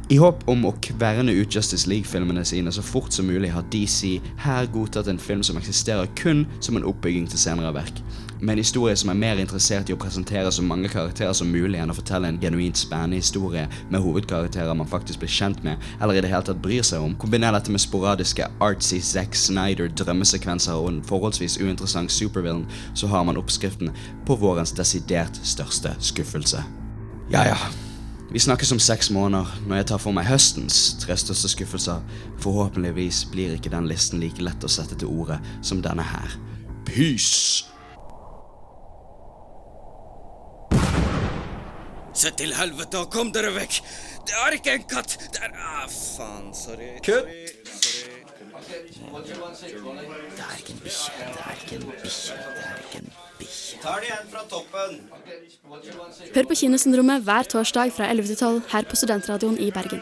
I 0.10 0.18
håp 0.18 0.48
om 0.50 0.64
å 0.66 0.72
kverne 0.82 1.36
ut 1.38 1.54
Justice 1.54 1.86
League-filmene 1.86 2.42
sine 2.48 2.72
så 2.74 2.82
fort 2.82 3.14
som 3.14 3.28
mulig, 3.30 3.52
har 3.54 3.68
DC 3.70 4.16
her 4.42 4.70
godtatt 4.74 5.06
en 5.12 5.22
film 5.22 5.44
som 5.46 5.60
eksisterer 5.60 6.10
kun 6.18 6.48
som 6.66 6.80
en 6.80 6.88
oppbygging 6.90 7.28
til 7.30 7.38
senere 7.38 7.76
verk. 7.76 8.02
Med 8.42 8.54
en 8.54 8.58
historie 8.58 8.96
som 8.96 9.10
er 9.12 9.18
mer 9.20 9.40
interessert 9.42 9.90
i 9.90 9.94
å 9.94 10.00
presentere 10.00 10.52
så 10.56 10.64
mange 10.64 10.88
karakterer 10.88 11.34
som 11.36 11.50
mulig 11.52 11.82
enn 11.82 11.92
å 11.92 11.96
fortelle 11.98 12.30
en 12.32 12.38
genuint 12.40 12.78
spennende 12.80 13.18
historie 13.20 13.66
med 13.92 14.00
hovedkarakterer 14.00 14.78
man 14.80 14.88
faktisk 14.88 15.20
blir 15.20 15.34
kjent 15.34 15.60
med, 15.66 15.76
eller 16.00 16.16
i 16.16 16.22
det 16.24 16.30
hele 16.32 16.46
tatt 16.48 16.62
bryr 16.64 16.86
seg 16.88 17.04
om. 17.04 17.18
Kombiner 17.20 17.52
dette 17.52 17.74
med 17.76 17.84
sporadiske 17.84 18.48
artsy 18.64 19.02
Zack 19.04 19.36
Snyder 19.36 19.92
drømmesekvenser 19.92 20.80
og 20.80 20.88
en 20.88 21.02
forholdsvis 21.04 21.58
uinteressant 21.60 22.14
supervillain, 22.16 22.64
så 22.96 23.12
har 23.12 23.26
man 23.28 23.40
oppskriften 23.42 23.92
på 24.26 24.38
vårens 24.40 24.72
desidert 24.78 25.36
største 25.44 25.92
skuffelse. 26.00 26.64
Ja 27.34 27.44
ja. 27.50 27.58
Vi 28.32 28.40
snakkes 28.40 28.72
om 28.72 28.80
seks 28.80 29.10
måneder, 29.12 29.52
når 29.68 29.82
jeg 29.82 29.90
tar 29.90 30.00
for 30.00 30.16
meg 30.16 30.30
høstens 30.30 30.94
tre 31.02 31.18
største 31.18 31.52
skuffelser. 31.52 32.06
Forhåpentligvis 32.40 33.26
blir 33.34 33.58
ikke 33.58 33.74
den 33.74 33.90
listen 33.90 34.24
like 34.24 34.40
lett 34.40 34.64
å 34.64 34.72
sette 34.72 34.96
til 34.96 35.12
orde 35.12 35.42
som 35.60 35.84
denne 35.84 36.08
her. 36.08 36.40
Peace! 36.88 37.69
Se 42.20 42.32
til 42.36 42.52
helvete 42.58 43.00
og 43.00 43.12
kom 43.14 43.30
dere 43.32 43.54
vekk! 43.56 43.80
Det 44.28 44.36
er 44.36 44.56
ikke 44.58 44.74
en 44.76 44.84
katt! 44.92 45.16
Det 45.34 45.40
er 45.46 45.54
Ah, 45.56 45.86
faen. 45.88 46.50
Sorry. 46.54 46.90
Kutt! 47.06 47.30
Det 47.30 48.76
er 50.44 50.58
ikke 50.58 50.74
en 50.74 50.82
bikkje. 50.84 51.14
Det 51.16 51.40
er 51.40 51.56
ikke 51.56 51.76
en 51.80 51.88
bikkje. 51.94 52.36
Det 52.36 52.66
er 52.66 52.82
ikke 52.84 53.00
en 53.00 53.12
bikkje. 53.40 53.80
Tar 53.82 54.04
det 54.04 54.10
igjen 54.10 54.28
fra 54.34 54.44
toppen. 54.52 55.00
Hør 56.36 56.50
på 56.52 56.58
Kinosyndromet 56.60 57.24
hver 57.24 57.44
torsdag 57.54 57.94
fra 57.96 58.10
11 58.12 58.28
til 58.28 58.38
12 58.38 58.62
her 58.74 58.84
på 58.90 58.96
Studentradioen 58.96 59.58
i 59.60 59.72
Bergen. 59.72 60.02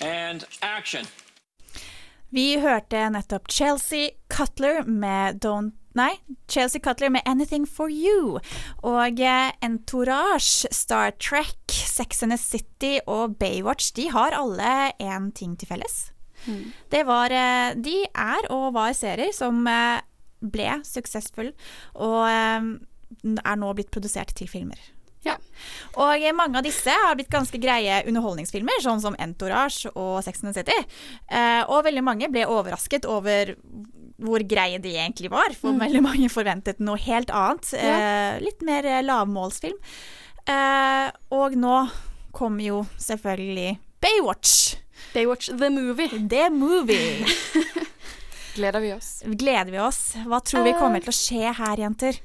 And 0.00 0.44
action. 0.62 1.06
Vi 2.30 2.58
hørte 2.58 3.10
nettopp 3.10 3.52
Chelsea 3.52 4.08
Cutler 4.28 4.82
med 4.84 5.44
Don't 5.44 5.85
Nei, 5.96 6.18
Chelsea 6.48 6.80
Cutler 6.80 7.08
med 7.08 7.22
'Anything 7.24 7.66
for 7.66 7.88
You'. 7.88 8.38
Og 8.84 9.20
eh, 9.20 9.52
Entourage, 9.62 10.68
Star 10.70 11.10
Trek, 11.18 11.56
Sex 11.68 12.22
and 12.22 12.32
the 12.32 12.38
City 12.38 12.98
og 13.06 13.38
Baywatch 13.38 13.94
de 13.96 14.10
har 14.10 14.36
alle 14.36 14.92
én 15.00 15.32
ting 15.32 15.56
til 15.58 15.68
felles. 15.68 16.12
Det 16.92 17.06
var 17.06 17.32
eh, 17.32 17.74
De 17.74 18.04
er 18.14 18.50
og 18.50 18.74
var 18.74 18.92
serier 18.92 19.32
som 19.32 19.66
eh, 19.66 20.00
ble 20.40 20.82
suksessfulle, 20.84 21.52
og 21.94 22.28
er 22.28 23.56
nå 23.56 23.72
blitt 23.72 23.90
produsert 23.90 24.34
til 24.36 24.48
filmer. 24.48 24.78
Ja. 25.26 25.36
Og 25.96 26.22
mange 26.36 26.58
av 26.60 26.64
disse 26.66 26.92
har 26.92 27.16
blitt 27.18 27.30
ganske 27.32 27.58
greie 27.60 28.02
underholdningsfilmer, 28.06 28.80
sånn 28.84 29.00
som 29.02 29.16
Entourage 29.18 29.88
og 29.94 30.22
Sex 30.24 30.42
and 30.44 30.52
the 30.52 30.60
City. 30.60 30.76
Eh, 31.30 31.62
og 31.66 31.84
veldig 31.88 32.04
mange 32.04 32.28
ble 32.32 32.44
overrasket 32.46 33.04
over 33.08 33.54
hvor 34.22 34.40
greie 34.48 34.78
de 34.80 34.94
egentlig 34.96 35.28
var, 35.32 35.52
for 35.52 35.72
Mm. 35.74 35.80
veldig 35.82 36.02
mange 36.02 36.28
forventet 36.32 36.78
noe 36.80 36.96
helt 36.96 37.28
annet. 37.30 37.72
Ja. 37.76 37.96
Eh, 38.36 38.40
litt 38.40 38.62
mer 38.62 38.84
eh, 38.86 39.02
lavmålsfilm. 39.02 39.76
Og 41.34 41.56
nå 41.58 41.76
kommer 42.32 42.62
jo 42.62 42.86
selvfølgelig 43.02 43.78
Baywatch. 44.00 44.76
Baywatch 45.14 45.48
the 45.58 45.70
movie. 45.70 46.08
The 46.28 46.50
movie. 46.50 47.24
Gleder 48.56 48.80
vi 48.80 48.92
oss? 48.94 49.22
Gleder 49.26 49.70
vi 49.72 49.78
oss? 49.82 50.14
Hva 50.24 50.40
tror 50.44 50.64
vi 50.64 50.72
kommer 50.78 51.02
til 51.04 51.12
å 51.12 51.16
skje 51.16 51.52
her, 51.58 51.76
jenter? 51.82 52.20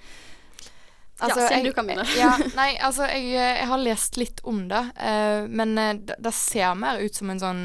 Ja, 1.21 1.35
Sten, 1.35 1.65
du 1.67 1.73
kan 1.77 1.87
begynne. 1.87 2.05
ja, 2.17 2.33
nei, 2.59 2.73
altså, 2.81 3.07
jeg, 3.11 3.31
jeg 3.37 3.67
har 3.71 3.83
lest 3.85 4.21
litt 4.21 4.43
om 4.47 4.65
det, 4.71 4.83
Uh, 5.01 5.47
men 5.49 5.73
eh, 5.79 5.97
det, 5.97 6.15
det 6.21 6.31
ser 6.35 6.75
mer 6.77 6.99
ut 7.01 7.15
som 7.15 7.29
en 7.31 7.39
sånn 7.41 7.61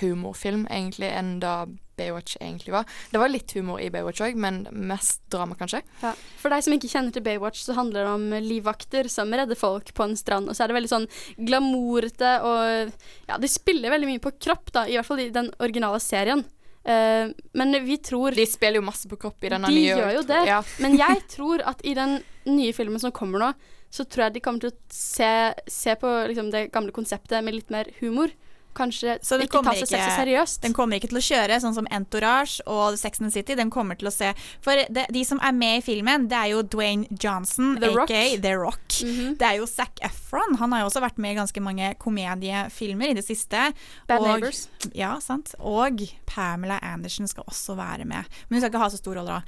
humorfilm, 0.00 0.64
egentlig, 0.70 1.08
enn 1.14 1.36
da 1.42 1.64
Baywatch 1.98 2.36
egentlig 2.40 2.72
var. 2.72 2.88
Det 3.10 3.20
var 3.20 3.30
litt 3.30 3.52
humor 3.56 3.80
i 3.80 3.90
Baywatch 3.92 4.22
òg, 4.24 4.38
men 4.40 4.62
mest 4.72 5.22
drama, 5.32 5.56
kanskje. 5.58 5.82
Ja. 6.02 6.14
For 6.40 6.52
deg 6.52 6.64
som 6.64 6.76
ikke 6.76 6.90
kjenner 6.90 7.14
til 7.14 7.24
Baywatch, 7.26 7.62
så 7.66 7.76
handler 7.76 8.06
det 8.06 8.14
om 8.14 8.46
livvakter 8.48 9.10
som 9.12 9.32
redder 9.32 9.58
folk 9.58 9.92
på 9.94 10.06
en 10.08 10.16
strand. 10.18 10.48
Og 10.48 10.56
så 10.56 10.64
er 10.64 10.72
det 10.72 10.78
veldig 10.80 10.92
sånn 10.92 11.10
glamourete 11.38 12.34
og 12.48 12.92
Ja, 13.28 13.38
de 13.38 13.50
spiller 13.50 13.92
veldig 13.92 14.08
mye 14.08 14.24
på 14.24 14.34
kropp, 14.40 14.72
da, 14.74 14.86
i 14.88 14.96
hvert 14.98 15.08
fall 15.08 15.22
i 15.22 15.30
den 15.34 15.52
originale 15.62 16.00
serien. 16.02 16.44
Eh, 16.84 17.30
men 17.52 17.76
vi 17.84 17.96
tror 18.02 18.34
De 18.34 18.46
spiller 18.46 18.80
jo 18.80 18.86
masse 18.86 19.06
på 19.08 19.16
kropp 19.16 19.44
i 19.46 19.52
denne 19.52 19.70
de 19.70 19.76
nye 19.76 19.94
gjør 19.94 20.16
jo 20.18 20.24
det. 20.26 20.40
Ja. 20.48 20.60
Men 20.82 20.98
jeg 20.98 21.22
tror 21.36 21.62
at 21.68 21.84
i 21.86 21.94
den 21.98 22.18
nye 22.48 22.74
filmen 22.74 23.02
som 23.02 23.14
kommer 23.14 23.42
nå, 23.42 23.52
så 23.92 24.06
tror 24.08 24.26
jeg 24.26 24.38
de 24.38 24.44
kommer 24.44 24.64
til 24.64 24.72
å 24.72 24.78
se, 24.92 25.32
se 25.68 25.94
på 26.00 26.10
liksom, 26.30 26.48
det 26.54 26.70
gamle 26.72 26.94
konseptet 26.96 27.44
med 27.44 27.58
litt 27.58 27.72
mer 27.72 27.90
humor. 28.00 28.32
Kanskje 28.74 29.18
Så 29.24 29.36
ikke 29.42 29.60
ta 29.64 29.74
seg 29.76 29.88
selv 29.90 30.04
så 30.06 30.22
seriøst. 30.22 30.60
Den 30.64 30.72
kommer 30.76 30.96
ikke 30.96 31.10
til 31.10 31.20
å 31.20 31.24
kjøre 31.24 31.58
sånn 31.60 31.74
som 31.76 31.88
Entourage 31.92 32.62
og 32.70 32.96
Sex 33.00 33.20
and 33.20 33.32
City. 33.34 33.56
Den 33.58 33.70
kommer 33.70 33.98
til 34.00 34.08
å 34.08 34.12
se 34.14 34.32
For 34.64 34.80
det, 34.88 35.06
de 35.12 35.24
som 35.28 35.40
er 35.44 35.52
med 35.56 35.80
i 35.80 35.84
filmen, 35.84 36.28
det 36.30 36.38
er 36.38 36.52
jo 36.54 36.62
Dwayne 36.62 37.06
Johnson, 37.22 37.74
The 37.82 37.92
Rock. 37.92 38.08
The 38.42 38.54
Rock. 38.56 38.86
Mhm. 39.02 39.36
Det 39.38 39.48
er 39.48 39.60
jo 39.60 39.66
Zac 39.68 40.00
Efron. 40.02 40.56
Han 40.62 40.72
har 40.72 40.84
jo 40.84 40.90
også 40.90 41.04
vært 41.04 41.18
med 41.18 41.34
i 41.36 41.40
ganske 41.40 41.60
mange 41.64 41.92
komediefilmer 42.00 43.10
i 43.10 43.18
det 43.18 43.26
siste. 43.26 43.68
Bad 44.08 44.20
og, 44.20 44.28
Neighbors. 44.28 44.66
Ja, 44.96 45.18
sant. 45.20 45.54
Og 45.60 46.00
Pamela 46.26 46.78
Andersen 46.82 47.28
skal 47.28 47.44
også 47.48 47.76
være 47.76 48.04
med. 48.08 48.24
Men 48.48 48.56
hun 48.56 48.62
skal 48.62 48.72
ikke 48.72 48.84
ha 48.86 48.90
så 48.92 49.00
stor 49.00 49.20
rolle 49.20 49.38
da. 49.40 49.42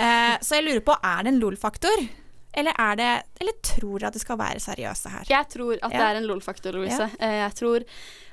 Eh, 0.00 0.38
så 0.40 0.56
jeg 0.58 0.68
lurer 0.68 0.84
på, 0.84 0.96
er 1.04 1.24
det 1.24 1.34
en 1.34 1.40
LOL-faktor? 1.42 2.08
Eller, 2.54 2.74
er 2.78 2.96
det, 2.98 3.10
eller 3.40 3.52
tror 3.62 4.04
at 4.08 4.16
det 4.16 4.22
skal 4.24 4.38
være 4.40 4.60
seriøse 4.62 5.10
her? 5.12 5.26
Jeg 5.30 5.46
tror 5.52 5.76
at 5.82 5.92
det 5.92 6.00
er 6.06 6.18
en 6.18 6.26
LOL-faktor, 6.26 6.74
Louise. 6.74 7.06
Ja. 7.06 7.26
Eh, 7.26 7.36
Jeg 7.44 7.54
tror 7.60 7.84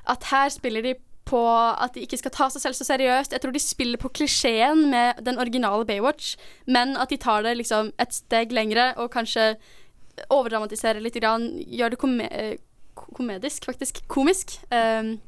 at 0.08 0.24
her 0.32 0.48
spiller 0.50 0.82
de 0.82 0.94
på 1.28 1.42
at 1.52 1.94
de 1.94 2.00
ikke 2.06 2.16
skal 2.18 2.32
ta 2.32 2.46
seg 2.50 2.62
selv 2.62 2.74
så 2.78 2.86
seriøst. 2.88 3.34
Jeg 3.36 3.42
tror 3.44 3.52
de 3.52 3.60
spiller 3.60 4.00
på 4.00 4.08
klisjeen 4.16 4.86
med 4.90 5.20
den 5.26 5.38
originale 5.38 5.84
Baywatch, 5.86 6.36
men 6.66 6.96
at 6.96 7.10
de 7.12 7.18
tar 7.20 7.42
det 7.44 7.56
liksom 7.60 7.92
et 8.00 8.16
steg 8.16 8.54
lengre 8.56 8.94
og 8.96 9.10
kanskje 9.12 9.52
overdramatiserer 10.34 11.02
litt, 11.04 11.14
grann, 11.20 11.44
gjør 11.68 11.94
det 11.94 12.00
kome 12.00 12.26
eh, 12.32 12.56
komedisk, 13.14 13.68
faktisk. 13.68 14.00
Komisk. 14.10 14.56
Um, 14.74 15.20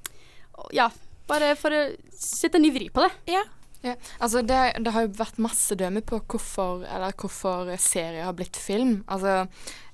ja, 0.75 0.89
bare 1.31 1.53
for 1.55 1.71
å 1.71 1.83
sette 2.11 2.59
en 2.59 2.65
ny 2.67 2.73
vri 2.75 2.89
på 2.91 3.05
det. 3.05 3.13
Ja. 3.37 3.45
Ja, 3.83 3.95
altså 4.21 4.43
det, 4.45 4.57
det 4.85 4.93
har 4.93 5.07
jo 5.07 5.13
vært 5.17 5.39
masse 5.41 5.73
dømmer 5.81 6.03
på 6.05 6.19
hvorfor, 6.29 6.83
eller 6.85 7.15
hvorfor 7.17 7.71
serier 7.81 8.27
har 8.27 8.35
blitt 8.37 8.59
film. 8.61 8.99
Altså 9.09 9.47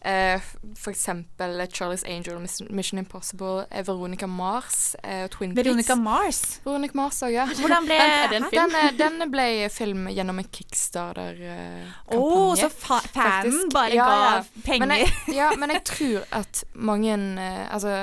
eh, 0.03 0.43
for 0.75 0.91
eksempel 0.91 1.61
Charlie's 1.71 2.03
Angel, 2.07 2.41
Mission 2.75 2.99
Impossible, 2.99 3.63
eh, 3.71 3.85
Veronica 3.87 4.27
Mars, 4.27 4.97
eh, 5.05 5.29
Twin 5.31 5.55
Peaks. 5.55 5.69
Veronica 5.69 5.95
Mars? 5.97 6.41
Veronica 6.65 6.99
Mars 6.99 7.21
også, 7.23 7.31
ja. 7.31 7.47
Hvordan 7.61 7.87
ble- 7.87 8.01
Er 8.01 8.29
det 8.35 8.41
en 8.43 8.51
film? 8.51 8.75
Den, 8.75 8.75
eh, 8.83 8.91
den 8.99 9.31
ble 9.31 9.47
film 9.71 10.09
gjennom 10.11 10.43
en 10.43 10.51
Kickstarter-kampanje. 10.51 11.97
Å, 12.17 12.57
så 12.59 12.71
fa 12.73 13.01
fanen 13.15 13.69
bare 13.73 13.97
ga 13.97 14.45
penger. 14.67 14.83
Men 14.87 14.97
jeg, 14.99 15.11
ja, 15.37 15.51
men 15.59 15.71
jeg 15.77 15.85
tror 15.89 16.27
at 16.43 16.65
mange 16.75 17.15
eh, 17.15 17.67
Altså 17.71 17.95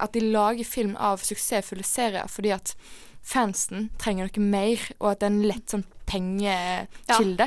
at 0.00 0.12
de 0.16 0.20
lager 0.32 0.64
film 0.66 0.94
av 1.00 1.20
suksessfulle 1.24 1.84
serier 1.86 2.28
fordi 2.30 2.52
at 2.56 2.74
fansen 3.22 3.90
trenger 4.00 4.26
noe 4.30 4.42
mer, 4.50 4.80
og 5.00 5.12
at 5.12 5.20
det 5.20 5.26
er 5.28 5.32
en 5.34 5.42
lett 5.46 5.70
sånn 5.70 5.84
pengekilde. 6.10 7.46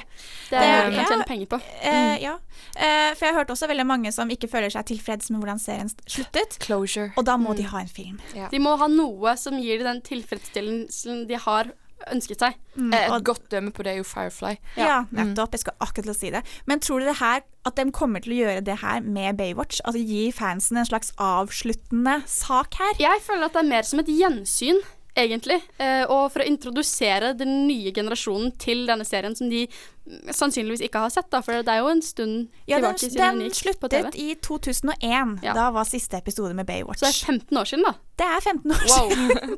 Det 0.50 0.60
er 0.60 0.86
noe 0.88 0.92
du 0.94 0.98
kan 0.98 1.10
tjene 1.12 1.27
penger 1.27 1.50
på. 1.51 1.60
Eh, 1.82 2.15
ja. 2.24 2.38
Eh, 2.75 3.12
for 3.18 3.25
jeg 3.27 3.34
har 3.34 3.39
hørt 3.42 3.51
også 3.53 3.68
veldig 3.72 3.86
mange 3.89 4.12
som 4.15 4.32
ikke 4.32 4.48
føler 4.51 4.72
seg 4.74 4.88
tilfreds 4.94 5.30
med 5.34 5.42
hvordan 5.44 5.60
serien 5.62 5.92
sluttet. 6.08 6.58
Closure. 6.63 7.12
Og 7.20 7.25
da 7.27 7.36
må 7.42 7.56
de 7.58 7.65
ha 7.68 7.82
en 7.84 7.92
film. 7.92 8.20
De 8.34 8.60
må 8.63 8.77
ha 8.80 8.88
noe 8.92 9.36
som 9.39 9.60
gir 9.60 9.80
dem 9.84 9.89
den 9.94 10.01
tilfredsstillelsen 10.08 11.25
de 11.30 11.36
har 11.44 11.74
ønsket 12.12 12.39
seg. 12.44 12.56
Mm, 12.75 12.94
Eh, 12.94 13.13
Et 13.15 13.24
godt 13.24 13.46
dømme 13.51 13.72
på 13.72 13.84
det 13.84 13.94
er 13.94 13.98
jo 14.01 14.03
Firefly. 14.03 14.58
Ja, 14.75 15.06
nettopp. 15.12 15.51
Jeg 15.56 15.62
skal 15.62 15.75
akkurat 15.80 16.03
til 16.03 16.12
å 16.12 16.18
si 16.18 16.32
det. 16.32 16.42
Men 16.68 16.80
tror 16.84 17.00
dere 17.00 17.13
her 17.20 17.42
at 17.65 17.75
de 17.77 17.86
kommer 17.96 18.20
til 18.24 18.34
å 18.34 18.39
gjøre 18.42 18.63
det 18.63 18.80
her 18.82 19.00
med 19.01 19.38
Baywatch? 19.38 19.80
Altså 19.86 20.01
gi 20.03 20.32
fansen 20.36 20.77
en 20.82 20.86
slags 20.89 21.13
avsluttende 21.18 22.22
sak 22.27 22.75
her? 22.80 22.94
Jeg 23.00 23.22
føler 23.24 23.46
at 23.48 23.53
det 23.56 23.63
er 23.63 23.70
mer 23.70 23.84
som 23.88 24.00
et 24.03 24.08
gjensyn, 24.12 24.82
egentlig. 25.15 25.60
Eh, 25.77 26.03
og 26.10 26.32
for 26.34 26.41
å 26.43 26.48
introdusere 26.50 27.34
den 27.38 27.67
nye 27.67 27.91
generasjonen 27.93 28.51
til 28.60 28.86
denne 28.89 29.05
serien, 29.05 29.36
som 29.38 29.50
de 29.51 29.67
mm, 29.67 30.32
sannsynligvis 30.34 30.82
ikke 30.88 31.03
har 31.05 31.12
sett, 31.13 31.29
da. 31.34 31.41
For 31.46 31.62
det 31.63 31.70
er 31.74 31.84
jo 31.84 31.91
en 31.91 32.01
stund 32.01 32.48
Ja, 32.70 32.79
den, 32.84 32.98
siden 32.98 33.20
den 33.20 33.39
den 33.43 33.51
gikk 33.51 33.79
på 33.82 33.89
TV. 33.93 34.08
sluttet 34.10 34.20
i 34.20 34.36
2001. 34.41 35.36
Da 35.53 35.67
var 35.75 35.86
siste 35.89 36.17
episode 36.17 36.53
med 36.58 36.65
Baywatch. 36.70 37.00
Så 37.03 37.05
det 37.05 37.13
er 37.13 37.38
15 37.38 37.62
år 37.62 37.70
siden, 37.72 37.86
da. 37.86 37.93
Det 38.17 38.25
er 38.29 38.41
15 38.41 38.72
år 38.72 38.84
Wow. 38.89 39.13
siden. 39.13 39.58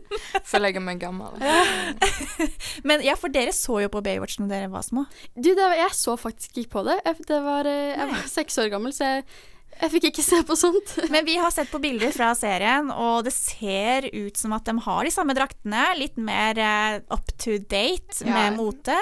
Føler 0.51 0.74
jeg 0.74 0.81
meg 0.85 1.00
gammel. 1.00 1.39
Men 2.88 3.03
ja, 3.05 3.15
for 3.19 3.31
dere 3.33 3.51
så 3.55 3.79
jo 3.83 3.89
på 3.91 4.01
Baywatch 4.05 4.39
når 4.41 4.51
dere 4.51 4.69
var 4.74 4.85
små. 4.85 5.05
Du, 5.35 5.50
det, 5.53 5.57
var- 5.62 5.75
jeg 5.79 5.91
så 5.97 6.15
faktisk 6.19 6.57
ikke 6.62 6.74
på 6.77 6.85
det. 6.88 7.00
Jeg, 7.05 7.25
det 7.27 7.41
var, 7.43 7.67
eh, 7.69 7.95
jeg 7.95 8.07
var 8.13 8.27
seks 8.31 8.57
år 8.63 8.71
gammel, 8.75 8.93
så 8.95 9.03
jeg, 9.17 9.25
jeg 9.82 9.91
fikk 9.91 10.05
ikke 10.10 10.24
se 10.24 10.39
på 10.48 10.55
sånt. 10.58 10.94
Men 11.13 11.25
vi 11.27 11.36
har 11.41 11.51
sett 11.53 11.70
på 11.72 11.82
bilder 11.84 12.13
fra 12.15 12.29
serien, 12.38 12.88
og 12.94 13.25
det 13.27 13.34
ser 13.36 14.08
ut 14.13 14.38
som 14.39 14.53
at 14.55 14.65
de 14.70 14.75
har 14.86 15.08
de 15.08 15.12
samme 15.13 15.36
draktene. 15.38 15.84
Litt 16.00 16.15
mer 16.22 16.60
uh, 16.62 17.15
up 17.15 17.34
to 17.41 17.58
date 17.60 18.22
Ja. 18.25 18.32
med 18.34 18.58
mote. 18.60 18.96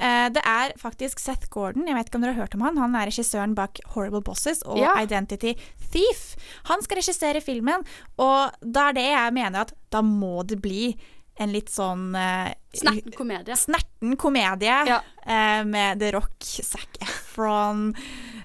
Uh, 0.00 0.26
det 0.34 0.42
er 0.42 0.74
faktisk 0.80 1.22
Seth 1.22 1.48
Gordon, 1.54 1.86
jeg 1.88 1.96
vet 1.98 2.10
ikke 2.10 2.18
om 2.20 2.26
dere 2.26 2.34
har 2.36 2.44
hørt 2.46 2.56
om 2.58 2.66
han. 2.66 2.80
Han 2.82 2.96
er 2.98 3.10
regissøren 3.12 3.54
bak 3.58 3.78
Horrible 3.94 4.22
Bosses 4.26 4.64
og 4.66 4.80
Ja. 4.82 4.96
Identity 5.02 5.54
Thief. 5.92 6.34
Han 6.68 6.82
skal 6.84 7.00
regissere 7.00 7.40
filmen, 7.44 7.86
og 8.20 8.58
da 8.60 8.88
er 8.90 8.98
det 8.98 9.06
jeg 9.08 9.36
mener 9.38 9.64
at 9.64 9.72
da 9.94 10.02
må 10.04 10.42
det 10.44 10.58
bli 10.60 10.90
en 11.38 11.52
litt 11.54 11.70
sånn 11.70 12.10
uh, 12.18 12.50
Snerten 12.74 13.14
komedie. 13.14 13.54
Snerten 13.56 14.16
komedie 14.20 14.74
eh, 14.98 15.60
med 15.64 16.00
The 16.02 16.10
Rock, 16.16 16.34
Zac 16.42 16.98
Efron 17.00 17.92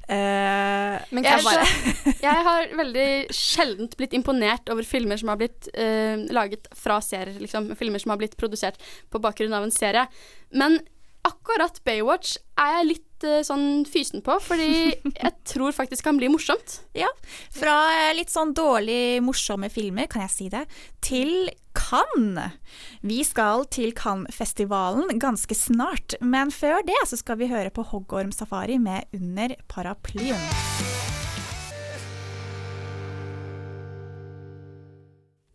Men 0.09 1.25
jeg, 1.25 1.67
jeg 2.27 2.45
har 2.47 2.73
veldig 2.75 3.07
sjeldent 3.33 3.95
blitt 3.99 4.15
imponert 4.17 4.67
over 4.73 4.83
filmer 4.87 5.19
som 5.19 5.31
har 5.31 5.39
blitt 5.39 5.69
uh, 5.77 6.25
laget 6.33 6.67
fra 6.75 6.99
serier. 7.03 7.39
Liksom. 7.39 7.71
Filmer 7.79 8.03
som 8.03 8.13
har 8.13 8.19
blitt 8.19 8.35
produsert 8.39 8.81
på 9.13 9.21
bakgrunn 9.23 9.55
av 9.55 9.67
en 9.67 9.73
serie. 9.73 10.07
Men 10.51 10.81
akkurat 11.27 11.79
Baywatch 11.87 12.35
er 12.59 12.77
jeg 12.77 12.87
litt 12.89 13.25
eh, 13.27 13.41
sånn 13.47 13.83
fysen 13.89 14.23
på, 14.25 14.35
fordi 14.43 14.91
jeg 15.23 15.33
tror 15.47 15.75
faktisk 15.75 16.05
kan 16.05 16.19
bli 16.19 16.29
morsomt. 16.31 16.81
Ja. 16.97 17.09
Fra 17.53 17.77
eh, 17.95 18.13
litt 18.17 18.33
sånn 18.33 18.53
dårlig 18.57 19.21
morsomme 19.23 19.71
filmer, 19.73 20.09
kan 20.11 20.25
jeg 20.25 20.33
si 20.35 20.49
det, 20.53 20.65
til 21.03 21.47
Cannes. 21.73 22.53
Vi 23.01 23.23
skal 23.25 23.65
til 23.73 23.93
Cannes-festivalen 23.97 25.19
ganske 25.19 25.55
snart, 25.57 26.15
men 26.21 26.51
før 26.51 26.83
det 26.87 26.99
så 27.09 27.17
skal 27.19 27.39
vi 27.41 27.49
høre 27.51 27.73
på 27.73 27.85
Hoggorm 27.91 28.31
Safari 28.31 28.77
med 28.77 29.09
Under 29.13 29.55
paraplyen. 29.67 30.39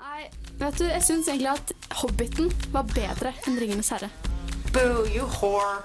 Nei, 0.03 0.27
vet 0.59 0.79
du, 0.79 0.85
jeg 0.91 1.07
syns 1.07 1.31
egentlig 1.31 1.55
at 1.55 1.73
Hobbiten 2.03 2.53
var 2.75 2.87
bedre 2.91 3.35
enn 3.47 3.59
Ringenes 3.63 3.95
herre. 3.95 4.11
Boo, 4.75 5.07
you 5.15 5.25
whore. 5.39 5.83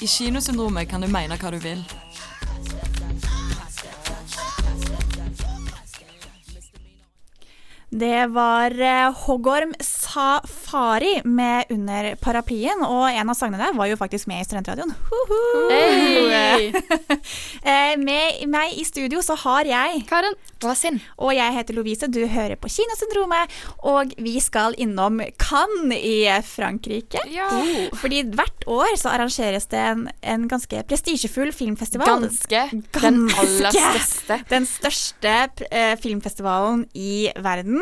I 0.00 0.06
kinosyndromet 0.08 0.88
kan 0.88 1.02
du 1.04 1.10
mene 1.12 1.36
hva 1.36 1.50
du 1.52 1.58
vil. 1.60 1.82
Det 7.90 8.26
var 8.30 8.70
eh, 8.80 9.12
Hoggorm 9.26 9.72
Safari 9.80 11.20
med 11.24 11.64
Under 11.74 12.14
paraplyen, 12.22 12.84
og 12.86 13.08
en 13.10 13.32
av 13.32 13.34
sangene 13.34 13.64
der 13.64 13.74
var 13.74 13.90
jo 13.90 13.96
faktisk 13.98 14.28
med 14.30 14.44
i 14.44 14.46
Studentradioen. 14.46 14.94
Hey. 15.70 16.70
Eh, 17.60 17.94
med 18.00 18.40
meg 18.48 18.72
i 18.80 18.84
studio 18.86 19.20
så 19.22 19.34
har 19.42 19.68
jeg 19.68 20.00
Karen. 20.08 20.34
Og 21.20 21.32
jeg 21.34 21.54
heter 21.54 21.76
Lovise, 21.76 22.08
du 22.08 22.22
hører 22.28 22.56
på 22.60 22.70
Kinosyndromet, 22.72 23.52
og 23.86 24.14
vi 24.20 24.34
skal 24.42 24.74
innom 24.80 25.20
Cannes 25.40 26.00
i 26.00 26.24
Frankrike. 26.46 27.20
Oh. 27.44 27.98
Fordi 28.00 28.22
hvert 28.32 28.66
år 28.70 28.96
så 29.00 29.12
arrangeres 29.12 29.68
det 29.72 29.82
en, 29.90 30.06
en 30.22 30.46
ganske 30.50 30.82
prestisjefull 30.88 31.52
filmfestival. 31.56 32.26
Ganske. 32.26 32.64
Den 32.96 33.22
aller 33.42 33.76
største. 33.76 34.40
Den 34.50 34.68
største 34.68 35.36
eh, 35.68 35.94
filmfestivalen 36.00 36.86
i 36.96 37.30
verden. 37.36 37.79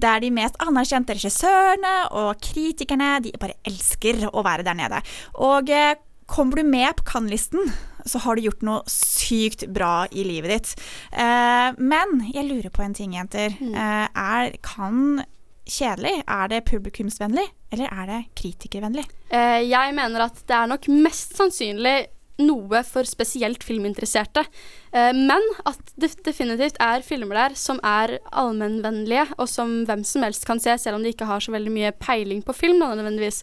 Der 0.00 0.22
de 0.22 0.32
mest 0.34 0.58
anerkjente 0.62 1.16
regissørene 1.16 1.96
og 2.20 2.40
kritikerne 2.44 3.16
de 3.24 3.34
bare 3.40 3.58
elsker 3.68 4.26
å 4.30 4.44
være 4.46 4.66
der 4.66 4.78
nede. 4.78 5.02
Og 5.40 5.70
eh, 5.74 5.96
kommer 6.30 6.60
du 6.60 6.68
med 6.68 6.94
på 6.98 7.06
Cannes-listen, 7.08 7.72
så 8.06 8.20
har 8.24 8.36
du 8.36 8.46
gjort 8.46 8.62
noe 8.64 8.84
sykt 8.90 9.66
bra 9.74 10.06
i 10.10 10.24
livet 10.24 10.54
ditt. 10.54 10.86
Eh, 11.12 11.68
men 11.76 12.24
jeg 12.30 12.46
lurer 12.48 12.72
på 12.74 12.84
en 12.84 12.96
ting, 12.96 13.16
jenter. 13.18 13.56
Eh, 13.58 14.06
er 14.08 14.56
Cannes 14.64 15.26
kjedelig? 15.70 16.22
Er 16.26 16.48
det 16.50 16.64
publikumsvennlig, 16.68 17.46
eller 17.72 17.92
er 17.92 18.08
det 18.10 18.20
kritikervennlig? 18.38 19.04
Eh, 19.30 19.60
jeg 19.68 19.94
mener 19.96 20.26
at 20.26 20.40
det 20.46 20.56
er 20.56 20.70
nok 20.70 20.88
mest 20.90 21.36
sannsynlig 21.38 21.98
noe 22.40 22.82
for 22.88 23.06
spesielt 23.08 23.62
filminteresserte. 23.66 24.44
Eh, 24.92 25.12
men 25.16 25.44
at 25.68 25.92
det 26.00 26.12
definitivt 26.26 26.80
er 26.80 27.04
filmer 27.06 27.38
der 27.44 27.54
som 27.60 27.80
er 27.86 28.18
allmennvennlige, 28.32 29.28
og 29.38 29.48
som 29.48 29.84
hvem 29.88 30.04
som 30.04 30.24
helst 30.26 30.46
kan 30.48 30.60
se, 30.62 30.76
selv 30.78 30.98
om 30.98 31.04
de 31.06 31.12
ikke 31.14 31.28
har 31.28 31.40
så 31.44 31.52
veldig 31.54 31.72
mye 31.74 31.92
peiling 32.00 32.42
på 32.46 32.56
film. 32.56 32.80
Nødvendigvis. 32.82 33.42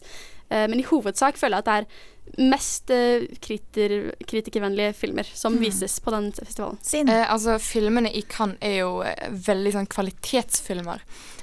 Eh, 0.50 0.66
men 0.68 0.80
i 0.80 0.86
hovedsak 0.88 1.36
føler 1.36 1.58
jeg 1.58 1.66
at 1.66 1.70
det 1.72 1.78
er 1.80 2.48
mest 2.50 2.90
eh, 2.92 3.24
kriter, 3.40 3.94
kritikervennlige 4.28 4.92
filmer 4.94 5.24
som 5.34 5.54
Mm. 5.56 5.60
vises 5.64 5.98
på 6.04 6.10
den 6.12 6.30
festivalen. 6.32 6.78
Eh, 7.08 7.24
altså, 7.32 7.58
filmene 7.58 8.12
i 8.12 8.22
Cannes 8.28 8.58
er 8.60 8.80
jo 8.82 9.00
eh, 9.02 9.30
veldig 9.32 9.72
sånn 9.72 9.88
kvalitetsfilmer. 9.88 11.00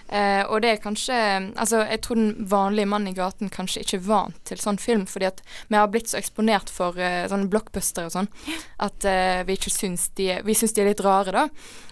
Eh, 0.10 0.44
og 0.46 0.62
det 0.62 0.70
er 0.70 0.82
kanskje 0.84 1.16
Altså, 1.58 1.80
jeg 1.90 2.02
tror 2.06 2.20
den 2.20 2.46
vanlige 2.50 2.86
mannen 2.86 3.10
i 3.10 3.18
gaten 3.18 3.50
kanskje 3.50 3.82
ikke 3.82 3.98
er 3.98 4.04
vant 4.06 4.38
til 4.46 4.60
sånn 4.62 4.78
film, 4.78 5.08
fordi 5.10 5.30
at 5.32 5.42
vi 5.72 5.80
har 5.80 5.90
blitt 5.90 6.12
så 6.12 6.20
eksponert 6.20 6.70
for 6.70 7.00
eh, 7.02 7.24
sånne 7.32 7.50
blockbustere 7.50 8.12
og 8.12 8.14
sånn, 8.14 8.30
at 8.86 9.08
eh, 9.10 9.42
vi 9.48 9.58
ikke 9.58 9.74
syns 9.74 10.12
de 10.20 10.30
Vi 10.46 10.58
syns 10.58 10.76
de 10.76 10.84
er 10.84 10.92
litt 10.92 11.04
rare, 11.06 11.34
da. 11.34 11.48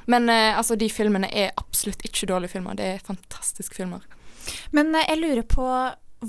Men 0.06 0.30
eh, 0.30 0.52
altså, 0.58 0.78
de 0.78 0.90
filmene 0.94 1.30
er 1.32 1.56
absolutt 1.58 2.06
ikke 2.06 2.30
dårlige 2.30 2.54
filmer. 2.58 2.78
Det 2.78 2.90
er 2.92 3.06
fantastiske 3.08 3.76
filmer. 3.82 4.06
Men 4.72 4.94
eh, 4.96 5.08
jeg 5.10 5.22
lurer 5.24 5.46
på 5.48 5.68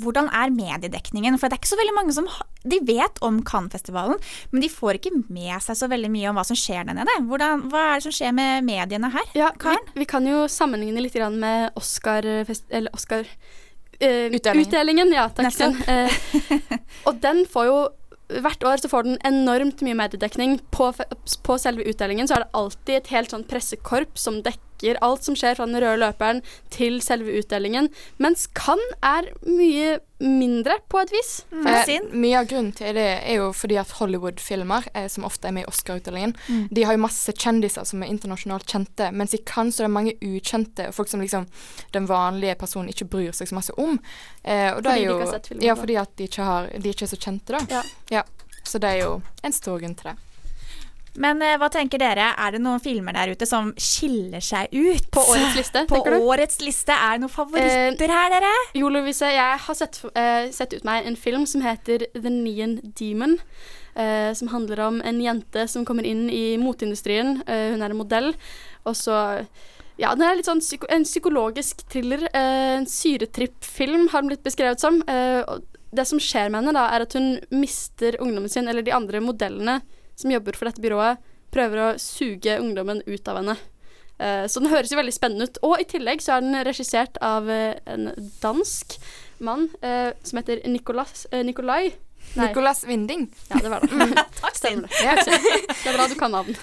hvordan 0.03 0.29
er 0.35 0.53
mediedekningen? 0.55 1.39
For 1.39 1.49
det 1.49 1.57
er 1.57 1.63
ikke 1.63 1.73
så 1.73 1.81
veldig 1.81 1.97
mange 1.97 2.15
som 2.17 2.29
De 2.65 2.81
vet 2.87 3.21
om 3.25 3.41
Cannes-festivalen, 3.47 4.21
men 4.53 4.65
de 4.65 4.71
får 4.73 4.99
ikke 4.99 5.13
med 5.29 5.57
seg 5.65 5.79
så 5.79 5.89
veldig 5.93 6.11
mye 6.13 6.31
om 6.31 6.39
hva 6.39 6.47
som 6.49 6.59
skjer 6.59 6.87
der 6.89 6.97
nede. 6.97 7.19
Hvordan, 7.29 7.67
hva 7.73 7.83
er 7.91 7.99
det 7.99 8.07
som 8.07 8.17
skjer 8.17 8.33
med 8.37 8.65
mediene 8.67 9.11
her? 9.13 9.35
Ja, 9.37 9.51
vi, 9.53 9.77
vi 10.01 10.09
kan 10.09 10.27
jo 10.29 10.47
sammenligne 10.51 11.05
litt 11.05 11.19
med 11.35 11.77
Oscar, 11.79 12.27
fest, 12.49 12.65
eller 12.71 12.95
Oscar 12.97 13.29
eh, 14.01 14.33
Utdelingen. 14.33 14.67
utdelingen. 14.67 15.13
Ja, 15.15 15.29
takk. 15.29 15.61
Eh, 15.89 16.17
og 17.09 17.21
den 17.25 17.45
får 17.51 17.71
jo 17.71 17.85
Hvert 18.25 18.65
år 18.65 18.81
så 18.81 18.89
får 18.89 19.05
den 19.05 19.19
enormt 19.29 19.83
mye 19.85 19.95
mediedekning. 19.99 20.55
På, 20.73 20.87
på 21.45 21.57
selve 21.61 21.85
utdelingen 21.85 22.27
så 22.27 22.39
er 22.39 22.47
det 22.47 22.57
alltid 22.57 22.97
et 22.97 23.11
helt 23.13 23.35
sånn 23.35 23.45
pressekorps 23.45 24.25
som 24.25 24.39
dekker 24.43 24.64
alt 25.01 25.25
som 25.25 25.35
skjer 25.35 25.55
fra 25.57 25.67
den 25.67 25.81
røde 25.81 25.99
løperen 26.03 26.43
til 26.71 27.01
selve 27.01 27.33
utdelingen. 27.41 27.89
Mens 28.19 28.47
Cannes 28.55 28.95
er 29.03 29.31
mye 29.47 30.01
mindre, 30.25 30.77
på 30.89 31.01
et 31.03 31.11
vis. 31.13 31.45
Eh, 31.53 32.01
mye 32.13 32.39
av 32.39 32.47
grunnen 32.49 32.73
til 32.73 32.95
det 32.97 33.07
er 33.27 33.35
jo 33.41 33.49
fordi 33.53 33.77
at 33.81 33.91
Hollywood-filmer, 33.99 34.87
eh, 34.95 35.09
som 35.09 35.25
ofte 35.25 35.49
er 35.49 35.53
med 35.53 35.65
i 35.65 35.69
Oscar-utdelingen, 35.69 36.35
Mm. 36.49 36.69
de 36.73 36.83
har 36.85 36.95
jo 36.95 37.03
masse 37.03 37.33
kjendiser 37.33 37.85
som 37.85 38.03
er 38.03 38.07
internasjonalt 38.09 38.65
kjente, 38.67 39.11
mens 39.13 39.35
i 39.35 39.39
Cannes 39.45 39.75
så 39.77 39.81
er 39.85 39.89
det 39.89 39.93
mange 39.97 40.15
ukjente, 40.23 40.89
og 40.89 40.95
folk 40.95 41.09
som 41.09 41.21
liksom 41.21 41.47
den 41.93 42.07
vanlige 42.07 42.55
personen 42.57 42.89
ikke 42.89 43.09
bryr 43.11 43.33
seg 43.33 43.49
så 43.49 43.55
masse 43.55 43.73
om. 43.77 43.99
Eh, 44.45 44.71
og 44.75 44.83
det 44.83 44.93
Fordi 44.93 45.05
er 45.05 45.09
de 45.09 45.15
ikke 45.15 45.27
har 45.27 45.33
sett 45.33 45.47
filmen, 45.49 45.65
Ja, 45.67 45.75
fordi 45.75 45.97
at 46.01 46.17
de 46.17 46.25
ikke, 46.29 46.45
har, 46.45 46.67
de 46.69 46.89
ikke 46.89 47.03
er 47.03 47.13
så 47.17 47.21
kjente, 47.21 47.59
da. 47.69 47.83
Ja. 48.11 48.23
Så 48.65 48.79
det 48.81 48.89
er 48.95 49.05
jo 49.05 49.23
en 49.43 49.53
stor 49.53 49.79
grunn 49.79 49.95
til 49.95 50.11
det. 50.13 50.17
Men 51.23 51.41
eh, 51.47 51.55
hva 51.61 51.69
tenker 51.71 52.01
dere? 52.03 52.33
Er 52.37 52.57
det 52.57 52.61
noen 52.65 52.81
filmer 52.83 53.15
der 53.15 53.31
ute 53.35 53.47
som 53.47 53.69
skiller 53.79 54.43
seg 54.43 54.73
ut? 54.75 55.05
På 55.15 55.23
årets 55.31 55.55
liste, 55.61 55.85
På 55.87 56.01
tenker 56.01 56.17
du? 56.17 56.25
årets 56.27 56.59
liste. 56.65 56.91
Er 56.97 57.15
det 57.17 57.23
noen 57.23 57.31
favoritter 57.35 58.15
her, 58.17 58.33
dere? 58.35 58.51
Jo, 58.75 58.89
Lovise, 58.91 59.29
jeg 59.31 59.61
har 59.67 59.79
sett, 59.79 60.01
eh, 60.19 60.49
sett 60.51 60.75
ut 60.75 60.85
meg 60.85 61.07
en 61.07 61.15
film 61.17 61.47
som 61.47 61.63
heter 61.63 62.07
The 62.15 62.31
Neon 62.31 62.81
Demon. 62.99 63.39
eh, 63.97 64.33
som 64.35 64.49
handler 64.51 64.81
om 64.89 64.97
en 65.07 65.21
jente 65.23 65.69
som 65.71 65.85
kommer 65.87 66.03
inn 66.05 66.25
i 66.29 66.57
moteindustrien. 66.59 67.45
Eh, 67.47 67.71
hun 67.71 67.81
er 67.83 67.91
en 67.95 67.97
modell. 68.01 68.35
Og 68.85 68.95
så 68.99 69.47
Ja, 69.97 70.11
den 70.17 70.23
er 70.27 70.35
litt 70.35 70.47
sånn 70.49 70.59
psyko 70.59 70.89
en 70.91 71.05
psykologisk 71.05 71.85
thriller. 71.89 72.25
eh, 72.35 72.79
en 72.81 72.87
syretripp-film 72.87 74.09
har 74.11 74.23
den 74.23 74.31
blitt 74.33 74.43
beskrevet 74.43 74.81
som. 74.81 75.01
Eh, 75.07 75.45
det 75.95 76.07
som 76.09 76.19
skjer 76.19 76.51
med 76.51 76.65
henne, 76.65 76.73
da, 76.75 76.89
er 76.91 77.03
at 77.03 77.13
hun 77.13 77.39
mister 77.53 78.17
ungdommen 78.19 78.51
sin, 78.51 78.67
eller 78.67 78.83
de 78.83 78.91
andre 78.91 79.21
modellene 79.21 79.81
som 80.17 80.33
jobber 80.33 80.57
for 80.59 80.71
dette 80.71 80.83
byrået, 80.85 81.23
prøver 81.55 81.81
å 81.81 81.93
suge 82.03 82.59
ungdommen 82.61 83.03
ut 83.07 83.31
av 83.31 83.41
henne. 83.41 83.57
Eh, 84.19 84.45
så 84.47 84.63
den 84.63 84.71
høres 84.71 84.93
jo 84.93 84.99
veldig 84.99 85.15
spennende 85.15 85.49
ut. 85.49 85.61
Og 85.67 85.77
i 85.83 85.89
tillegg 85.91 86.23
så 86.23 86.37
er 86.37 86.45
den 86.45 86.59
regissert 86.67 87.19
av 87.25 87.51
eh, 87.51 87.77
en 87.91 88.11
dansk 88.43 88.99
mann 89.45 89.69
eh, 89.83 90.13
som 90.23 90.41
heter 90.41 90.63
Nicolas, 90.71 91.27
Nikolai. 91.45 91.95
Nicolas 92.37 92.85
Winding. 92.85 93.29
Ja, 93.51 93.57
det 93.63 93.71
var 93.71 93.81
det. 93.81 93.91
Takk, 94.41 94.57
Stemmer 94.57 94.89
det. 94.89 95.25
Det 95.25 95.87
er 95.91 95.97
bra 95.97 96.07
du 96.09 96.15
kan 96.19 96.31
navn. 96.35 96.55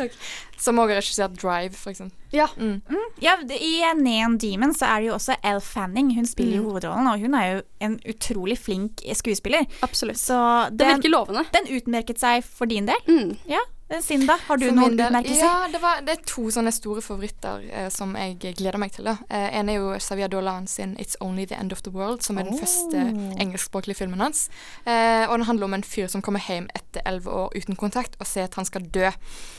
Som 0.61 0.77
også 0.77 0.89
har 0.93 0.99
regissert 1.01 1.37
Drive, 1.41 1.73
for 1.73 1.89
eksempel. 1.91 2.17
Ja. 2.31 2.47
Mm. 2.57 2.81
Ja, 3.19 3.35
det- 3.41 3.57
I 3.61 3.93
Neon 3.97 4.37
Demon 4.37 4.73
så 4.77 4.85
er 4.85 4.99
det 5.01 5.07
jo 5.09 5.13
også 5.17 5.35
Elle 5.43 5.61
Fanning. 5.61 6.13
Hun 6.15 6.25
spiller 6.25 6.57
jo 6.57 6.61
Mm. 6.63 6.69
hovedrollen, 6.69 7.07
og 7.07 7.19
hun 7.19 7.33
er 7.33 7.45
jo 7.55 7.61
en 7.81 7.99
utrolig 8.07 8.57
flink 8.59 9.01
skuespiller. 9.13 9.65
Absolutt. 9.81 10.17
Så 10.17 10.69
Det 10.69 10.87
virker 10.87 11.09
lovende. 11.09 11.45
den 11.53 11.67
utmerket 11.77 12.19
seg 12.19 12.43
for 12.43 12.65
din 12.65 12.85
del. 12.85 13.01
Mm. 13.07 13.37
Ja. 13.49 13.59
Sinda, 13.99 14.37
har 14.47 14.57
du 14.57 14.69
noen 14.71 14.93
utmerkelser? 14.95 15.43
Ja, 15.43 15.67
det, 15.71 15.81
var, 15.83 15.99
det 16.05 16.13
er 16.13 16.21
to 16.29 16.45
sånne 16.53 16.71
store 16.71 17.01
favoritter 17.03 17.65
eh, 17.67 17.89
som 17.91 18.13
jeg 18.15 18.37
gleder 18.55 18.77
meg 18.79 18.93
til. 18.95 19.03
Da. 19.09 19.17
Eh, 19.27 19.49
en 19.59 19.69
er 19.69 19.79
jo 19.79 19.89
Xavier 19.99 20.29
Dolan 20.31 20.67
sin 20.67 20.95
'It's 20.95 21.17
Only 21.19 21.45
The 21.45 21.55
End 21.59 21.73
of 21.73 21.81
the 21.83 21.91
World', 21.91 22.21
som 22.23 22.37
er 22.37 22.43
den 22.43 22.53
Oh. 22.53 22.59
første 22.59 23.01
engelskspråklige 23.41 23.97
filmen 23.97 24.19
hans. 24.21 24.49
Eh, 24.85 25.25
og 25.27 25.37
den 25.37 25.45
handler 25.45 25.65
om 25.65 25.73
en 25.73 25.83
fyr 25.83 26.07
som 26.07 26.21
kommer 26.21 26.39
hjem 26.39 26.69
etter 26.75 27.01
elleve 27.05 27.27
år 27.31 27.49
uten 27.55 27.75
kontakt 27.75 28.15
og 28.19 28.27
ser 28.27 28.43
at 28.43 28.55
han 28.55 28.65
skal 28.65 28.81
dø. 28.81 29.11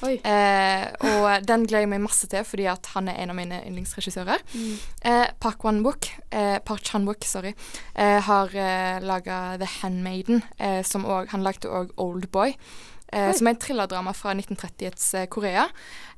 Eh, 0.03 0.87
og 1.01 1.47
den 1.47 1.67
gleder 1.67 1.81
jeg 1.87 1.89
meg 1.89 2.01
masse 2.01 2.27
til, 2.27 2.45
fordi 2.45 2.67
at 2.71 2.87
han 2.95 3.09
er 3.09 3.19
en 3.23 3.31
av 3.31 3.37
mine 3.37 3.61
yndlingsregissører. 3.67 4.39
Mm. 4.55 4.79
Eh, 5.05 5.27
Park 5.41 5.61
Chan-wook 5.63 6.09
eh, 6.31 6.59
Park 6.65 6.83
Chan-wook, 6.85 7.25
sorry, 7.25 7.55
eh, 7.97 8.21
har 8.21 8.49
eh, 8.55 9.01
laga 9.01 9.57
The 9.59 9.69
Handmaiden, 9.81 10.43
eh, 10.59 10.83
som 10.83 11.05
også, 11.05 11.31
Han 11.33 11.43
lagde 11.43 11.69
òg 11.69 11.91
Oldboy. 11.97 12.49
Eh, 12.49 12.92
Oi. 13.13 13.33
som 13.39 13.47
er 13.47 13.55
en 13.55 13.61
thrillerdrama 13.61 14.13
fra 14.17 14.33
1930-ets 14.35 15.15
eh, 15.15 15.27
Korea. 15.29 15.67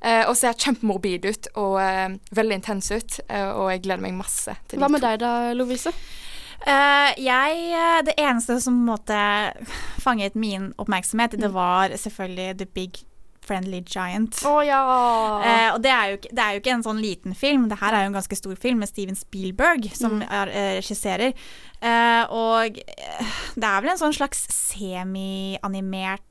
Eh, 0.01 0.23
og 0.29 0.37
ser 0.37 0.53
kjempemorbid 0.55 1.25
ut 1.27 1.49
og 1.57 1.81
eh, 1.83 2.19
veldig 2.37 2.55
intens 2.61 2.91
ut. 2.95 3.21
Eh, 3.29 3.49
og 3.51 3.71
jeg 3.73 3.83
gleder 3.87 4.03
meg 4.05 4.15
masse 4.15 4.55
til 4.69 4.79
Hva 4.79 4.87
de 4.91 4.93
med 4.99 5.03
deg 5.03 5.19
da, 5.25 5.33
Lovise? 5.59 5.91
Uh, 6.65 7.11
jeg, 7.21 7.57
eh, 7.77 7.99
det 8.07 8.15
eneste 8.17 8.55
som 8.63 8.77
måtte 8.87 9.17
fanget 10.01 10.35
min 10.39 10.71
oppmerksomhet, 10.81 11.35
det 11.37 11.51
var 11.53 11.93
selvfølgelig 11.93 12.55
The 12.63 12.67
Big 12.73 13.03
Friendly 13.45 13.83
Giant. 13.85 14.39
Oh, 14.49 14.63
ja! 14.65 14.79
uh, 14.81 15.75
og 15.75 15.83
det 15.85 15.91
er, 15.93 16.07
jo, 16.15 16.17
det 16.31 16.41
er 16.41 16.55
jo 16.57 16.63
ikke 16.63 16.73
en 16.79 16.87
sånn 16.87 17.03
liten 17.05 17.35
film, 17.37 17.67
det 17.69 17.77
her 17.83 17.93
er 17.93 18.07
jo 18.07 18.13
en 18.15 18.17
ganske 18.17 18.39
stor 18.41 18.57
film 18.57 18.81
med 18.81 18.89
Steven 18.89 19.19
Spielberg 19.19 19.91
som 19.93 20.15
Mm. 20.23 20.25
er, 20.31 20.49
eh, 20.55 20.71
regisserer. 20.79 21.35
Eh, 21.85 22.23
og 22.33 22.79
eh, 22.81 23.35
det 23.61 23.69
er 23.69 23.83
vel 23.85 23.93
en 23.93 24.01
sånn 24.01 24.17
slags 24.17 24.47
semi-animert 24.55 26.25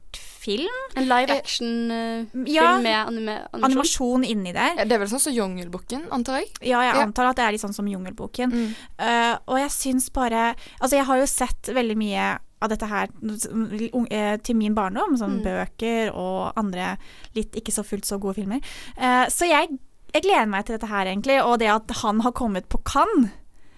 film? 0.43 0.77
En 0.99 1.07
live 1.09 1.33
action-film 1.39 2.45
ja, 2.51 2.77
med 2.83 2.97
anime 2.99 3.35
animasjon? 3.53 3.65
Animasjon 3.71 4.23
inni 4.27 4.53
der. 4.55 4.75
Ja, 4.81 4.85
det 4.85 4.97
er 4.97 5.03
vel 5.03 5.11
sånn 5.11 5.23
som 5.23 5.33
Jungelboken, 5.35 6.05
antar 6.15 6.41
jeg? 6.43 6.49
Ja, 6.61 6.81
jeg 6.85 6.95
Ja. 6.97 7.03
antar 7.07 7.29
at 7.31 7.39
det 7.39 7.45
er 7.47 7.55
litt 7.55 7.63
sånn 7.63 7.75
som 7.75 7.87
Jungelboken. 7.89 8.51
Mm. 8.53 8.73
Uh, 8.99 9.35
og 9.47 9.57
jeg 9.63 9.71
syns 9.71 10.09
bare 10.13 10.55
Altså, 10.81 10.97
jeg 10.99 11.05
har 11.07 11.17
jo 11.23 11.25
sett 11.29 11.69
veldig 11.73 11.95
mye 11.97 12.25
av 12.63 12.69
dette 12.71 12.87
her 12.87 13.09
eh, 13.11 14.37
til 14.39 14.55
min 14.55 14.75
barndom, 14.75 15.17
sånn 15.19 15.41
Mm. 15.41 15.43
bøker 15.43 16.13
og 16.15 16.53
andre 16.55 16.97
litt 17.35 17.51
ikke 17.59 17.73
så 17.75 17.83
fullt 17.83 18.05
så 18.07 18.19
gode 18.19 18.35
filmer. 18.39 18.61
Uh, 18.97 19.25
så 19.27 19.47
jeg, 19.49 19.67
jeg 20.13 20.21
gleder 20.23 20.47
meg 20.47 20.65
til 20.65 20.77
dette 20.77 20.87
her, 20.87 21.05
egentlig, 21.11 21.41
og 21.43 21.59
det 21.59 21.67
at 21.73 21.91
han 22.03 22.21
har 22.21 22.31
kommet 22.31 22.69
på 22.69 22.79
Cannes. 22.83 23.31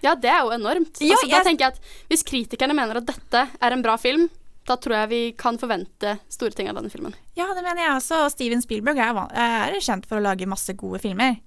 Ja, 0.03 0.13
det 0.13 0.29
er 0.29 0.43
jo 0.45 0.51
enormt. 0.53 0.99
Ja, 1.01 1.15
altså, 1.15 1.29
Da 1.31 1.39
tenker 1.41 1.65
jeg 1.65 1.73
at 1.73 1.79
Hvis 2.11 2.21
kritikerne 2.23 2.75
mener 2.77 2.97
at 2.99 3.07
dette 3.07 3.47
er 3.59 3.71
en 3.73 3.81
bra 3.81 3.95
film, 3.97 4.27
da 4.65 4.75
tror 4.81 4.95
jeg 4.97 5.09
vi 5.11 5.21
kan 5.37 5.59
forvente 5.61 6.15
store 6.33 6.55
ting 6.57 6.69
av 6.71 6.79
denne 6.79 6.89
filmen. 6.89 7.13
Ja, 7.37 7.45
det 7.53 7.61
mener 7.65 7.83
jeg 7.83 7.93
også. 7.99 8.23
Steven 8.33 8.63
Spielberg 8.65 8.97
er, 8.97 9.19
er 9.37 9.79
kjent 9.83 10.07
for 10.09 10.17
å 10.17 10.25
lage 10.25 10.47
masse 10.49 10.73
gode 10.79 10.99
filmer. 11.03 11.37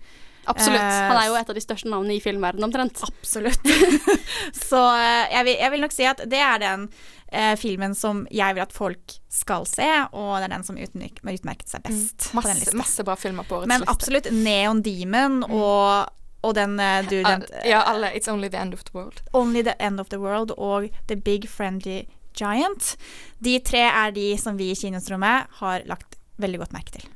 Absolutt. 0.48 0.81
Eh, 0.81 1.09
Han 1.11 1.18
er 1.20 1.26
jo 1.28 1.35
et 1.37 1.50
av 1.50 1.57
de 1.59 1.61
største 1.61 1.90
navnene 1.92 2.14
i 2.16 2.22
filmverdenen 2.24 2.64
omtrent. 2.70 3.02
Absolutt. 3.04 3.66
så 4.70 4.81
eh, 4.96 5.24
jeg 5.35 5.44
vil, 5.48 5.57
jeg 5.61 5.72
vil 5.74 5.83
nok 5.85 5.92
si 5.96 6.07
at 6.09 6.22
det 6.31 6.40
er 6.40 6.62
den 6.62 6.87
eh, 7.33 7.54
filmen 7.61 7.96
som 7.98 8.22
jeg 8.33 8.57
vil 8.57 8.64
at 8.64 8.72
folk 8.72 9.18
skal 9.28 9.66
se, 9.68 9.88
og 10.12 10.38
det 10.38 10.46
er 10.48 10.54
den 10.54 10.64
som 10.64 10.78
utmerk, 10.81 11.20
utmerket 11.26 11.68
seg 11.74 11.85
best. 11.85 12.31
på 12.31 12.40
den 12.46 12.54
Masse, 12.62 12.76
masse 12.81 13.04
bra 13.04 13.18
filmer 13.20 13.44
på 13.48 13.59
årets 13.61 13.68
Men 13.74 13.85
liste. 13.85 13.92
absolutt 13.92 14.31
Neon 14.33 14.81
Demon 14.87 15.42
og, 15.50 16.09
og 16.46 16.54
den 16.57 16.78
eh, 16.81 17.02
du 17.11 17.18
nevnte 17.18 17.66
Ja, 17.68 17.83
alle. 17.90 18.14
It's 18.16 18.31
Only 18.33 18.48
The 18.48 18.62
End 18.64 18.78
of 18.78 18.87
the 18.88 18.96
World. 18.96 19.20
Only 19.37 19.66
the 19.68 19.76
End 19.78 20.00
of 20.00 20.09
the 20.14 20.22
World 20.22 20.54
og 20.57 20.88
The 21.12 21.18
Big 21.18 21.44
Friendly 21.50 22.07
Giant. 22.38 22.94
De 23.42 23.59
tre 23.64 23.85
er 23.90 24.14
de 24.14 24.31
som 24.40 24.59
vi 24.59 24.70
i 24.72 24.79
Kinosrommet 24.79 25.61
har 25.61 25.87
lagt 25.90 26.18
veldig 26.38 26.62
godt 26.64 26.77
merke 26.77 26.98
til. 26.98 27.09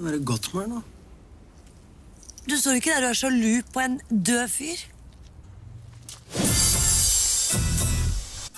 Nå 0.00 0.08
er 0.08 0.16
det 0.16 0.24
Gottmar 0.24 0.64
nå. 0.70 0.78
Du 2.48 2.56
står 2.56 2.78
ikke 2.78 2.94
der 2.94 3.04
og 3.04 3.12
er 3.12 3.18
sjalu 3.18 3.60
på 3.74 3.82
en 3.84 3.98
død 4.08 4.46
fyr. 4.48 4.86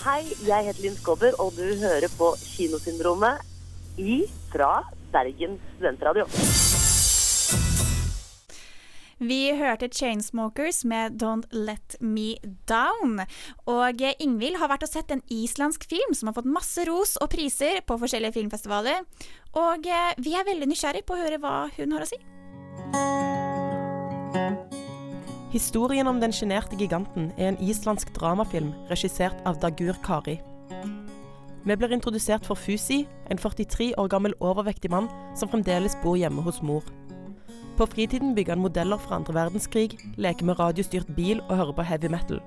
Hei, 0.03 0.23
jeg 0.47 0.69
heter 0.69 0.83
Linn 0.83 0.97
Skåber, 0.99 1.35
og 1.43 1.55
du 1.59 1.67
hører 1.83 2.07
på 2.19 2.33
Kinosyndromet 2.43 3.43
i 3.99 4.23
fra 4.55 4.71
Bergen 5.13 5.59
studentradio. 5.75 6.27
Vi 9.23 9.53
hørte 9.55 9.87
Chainsmokers 9.87 10.81
med 10.85 11.23
Don't 11.23 11.45
Let 11.55 11.95
Me 12.01 12.35
Down. 12.67 13.21
Og 13.71 14.01
Ingvild 14.19 14.59
har 14.59 14.73
vært 14.73 14.83
og 14.83 14.91
sett 14.91 15.13
en 15.15 15.23
islandsk 15.31 15.85
film 15.87 16.17
som 16.19 16.27
har 16.27 16.35
fått 16.41 16.49
masse 16.51 16.83
ros 16.89 17.15
og 17.23 17.31
priser 17.31 17.85
på 17.87 18.01
forskjellige 18.03 18.35
filmfestivaler. 18.35 19.05
Og 19.55 19.87
eh, 19.87 20.17
vi 20.19 20.35
er 20.35 20.49
veldig 20.49 20.67
nysgjerrig 20.73 21.05
på 21.07 21.15
å 21.15 21.21
høre 21.21 21.39
hva 21.39 21.69
hun 21.77 21.95
har 21.95 22.03
å 22.03 22.09
si. 22.11 22.19
Historien 25.55 26.11
om 26.11 26.19
den 26.19 26.35
sjenerte 26.35 26.75
giganten 26.81 27.31
er 27.37 27.53
en 27.53 27.61
islandsk 27.63 28.11
dramafilm 28.17 28.73
regissert 28.91 29.39
av 29.47 29.61
Dagur 29.63 29.95
Kari. 30.03 30.41
Vi 31.63 31.77
blir 31.79 31.95
introdusert 31.95 32.43
for 32.43 32.59
Fusi, 32.59 33.05
en 33.31 33.39
43 33.39 33.93
år 34.03 34.11
gammel 34.11 34.35
overvektig 34.43 34.91
mann 34.91 35.07
som 35.39 35.47
fremdeles 35.53 35.95
bor 36.03 36.19
hjemme 36.19 36.43
hos 36.43 36.59
mor. 36.59 36.83
På 37.77 37.87
fritiden 37.87 38.35
bygger 38.35 38.53
han 38.53 38.63
modeller 38.63 38.99
fra 39.01 39.17
andre 39.17 39.35
verdenskrig, 39.35 39.97
leker 40.17 40.45
med 40.45 40.59
radiostyrt 40.59 41.09
bil 41.17 41.41
og 41.49 41.57
hører 41.57 41.73
på 41.73 41.87
heavy 41.89 42.11
metal. 42.13 42.43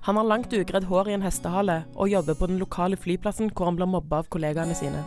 Han 0.00 0.16
har 0.16 0.24
langt 0.24 0.52
ugredd 0.52 0.84
hår 0.88 1.08
i 1.08 1.16
en 1.16 1.24
hestehale 1.24 1.82
og 1.94 2.08
jobber 2.08 2.36
på 2.36 2.48
den 2.48 2.60
lokale 2.60 2.96
flyplassen 2.96 3.50
hvor 3.52 3.68
han 3.68 3.76
blir 3.76 3.88
mobba 3.88 4.22
av 4.22 4.28
kollegaene 4.32 4.76
sine. 4.76 5.02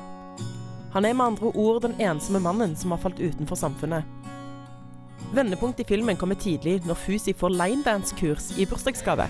Han 0.93 1.05
er 1.05 1.15
med 1.17 1.25
andre 1.25 1.49
ord 1.57 1.81
den 1.81 1.95
ensomme 2.01 2.41
mannen 2.41 2.75
som 2.77 2.93
har 2.93 3.01
falt 3.01 3.21
utenfor 3.21 3.57
samfunnet. 3.57 4.05
Vendepunkt 5.33 5.79
i 5.81 5.87
filmen 5.89 6.17
kommer 6.17 6.37
tidlig 6.37 6.83
når 6.85 6.99
Fusi 7.05 7.33
får 7.33 7.55
linedance-kurs 7.57 8.51
i 8.61 8.69
bursdagsgave. 8.69 9.25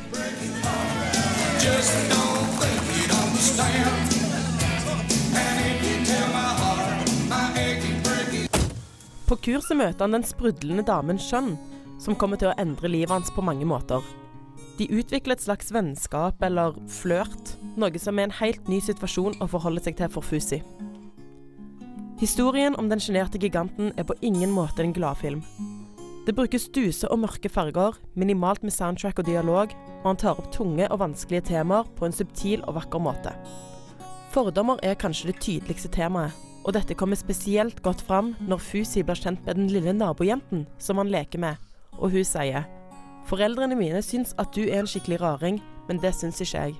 På 9.27 9.37
kurset 9.39 9.77
møter 9.79 10.03
han 10.03 10.17
den 10.17 10.25
sprudlende 10.27 10.83
damen 10.87 11.19
Shun, 11.21 11.55
som 12.01 12.17
kommer 12.19 12.39
til 12.39 12.51
å 12.51 12.57
endre 12.59 12.91
livet 12.91 13.13
hans 13.13 13.31
på 13.31 13.43
mange 13.45 13.65
måter. 13.67 14.03
De 14.79 14.87
utvikler 14.89 15.37
et 15.37 15.43
slags 15.43 15.69
vennskap 15.71 16.41
eller 16.43 16.75
flørt, 16.89 17.53
noe 17.77 18.01
som 18.01 18.17
er 18.19 18.27
en 18.27 18.39
helt 18.41 18.67
ny 18.67 18.81
situasjon 18.81 19.37
å 19.41 19.49
forholde 19.51 19.83
seg 19.85 19.99
til 19.99 20.11
for 20.11 20.25
Fusi. 20.25 20.59
Historien 22.19 22.75
om 22.79 22.89
den 22.89 23.01
sjenerte 23.03 23.39
giganten 23.41 23.91
er 23.97 24.07
på 24.07 24.17
ingen 24.21 24.51
måte 24.53 24.83
en 24.83 24.95
gladfilm. 24.95 25.43
Det 26.23 26.35
brukes 26.35 26.69
duse 26.71 27.07
og 27.11 27.19
mørke 27.19 27.49
farger, 27.51 27.97
minimalt 28.15 28.63
med 28.63 28.71
soundtrack 28.71 29.19
og 29.19 29.27
dialog, 29.27 29.73
og 30.01 30.07
han 30.07 30.19
tar 30.19 30.39
opp 30.39 30.47
tunge 30.55 30.87
og 30.87 31.01
vanskelige 31.01 31.49
temaer 31.51 31.89
på 31.97 32.07
en 32.07 32.15
subtil 32.15 32.63
og 32.63 32.77
vakker 32.77 33.03
måte. 33.03 33.33
Fordommer 34.31 34.79
er 34.83 34.95
kanskje 34.99 35.33
det 35.33 35.41
tydeligste 35.43 35.91
temaet, 35.91 36.31
og 36.63 36.73
dette 36.77 36.95
kommer 36.95 37.19
spesielt 37.19 37.81
godt 37.83 38.01
fram 38.07 38.33
når 38.47 38.63
Fusi 38.63 39.03
blir 39.03 39.19
kjent 39.19 39.43
med 39.45 39.59
den 39.59 39.69
lille 39.71 39.93
nabojenten 39.95 40.65
som 40.79 41.01
han 41.01 41.11
leker 41.11 41.41
med, 41.43 41.59
og 41.99 42.15
hun 42.15 42.25
sier 42.27 42.65
Foreldrene 43.27 43.77
mine 43.79 44.01
syns 44.03 44.33
at 44.41 44.51
du 44.55 44.65
er 44.65 44.81
en 44.81 44.89
skikkelig 44.89 45.21
raring, 45.21 45.61
men 45.87 45.99
det 46.03 46.11
syns 46.15 46.41
ikke 46.43 46.65
jeg. 46.65 46.73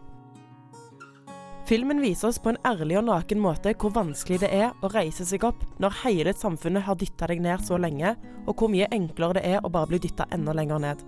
Filmen 1.63 2.01
viser 2.03 2.27
oss 2.27 2.41
på 2.43 2.51
en 2.51 2.59
ærlig 2.67 2.97
og 2.99 3.05
naken 3.07 3.39
måte 3.39 3.71
hvor 3.79 3.93
vanskelig 3.95 4.41
det 4.41 4.49
er 4.51 4.73
å 4.83 4.89
reise 4.91 5.23
seg 5.23 5.45
opp 5.47 5.61
når 5.79 5.95
hele 6.01 6.33
samfunnet 6.35 6.83
har 6.83 6.97
dytta 6.99 7.29
deg 7.31 7.39
ned 7.45 7.63
så 7.63 7.79
lenge, 7.79 8.17
og 8.43 8.59
hvor 8.59 8.71
mye 8.71 8.89
enklere 8.91 9.39
det 9.39 9.45
er 9.55 9.63
å 9.63 9.71
bare 9.71 9.93
bli 9.93 10.01
dytta 10.03 10.27
enda 10.35 10.55
lenger 10.55 10.83
ned. 10.83 11.05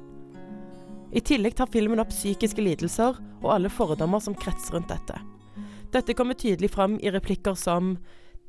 I 1.16 1.24
tillegg 1.24 1.58
tar 1.60 1.72
filmen 1.72 2.00
opp 2.00 2.14
psykiske 2.16 2.64
lidelser 2.64 3.20
og 3.42 3.50
alle 3.52 3.72
fordommer 3.72 4.24
som 4.24 4.36
kretser 4.36 4.78
rundt 4.78 4.92
dette. 4.92 5.20
Dette 5.92 6.16
kommer 6.16 6.40
tydelig 6.40 6.72
fram 6.72 6.96
i 7.04 7.12
replikker 7.12 7.56
som 7.60 7.98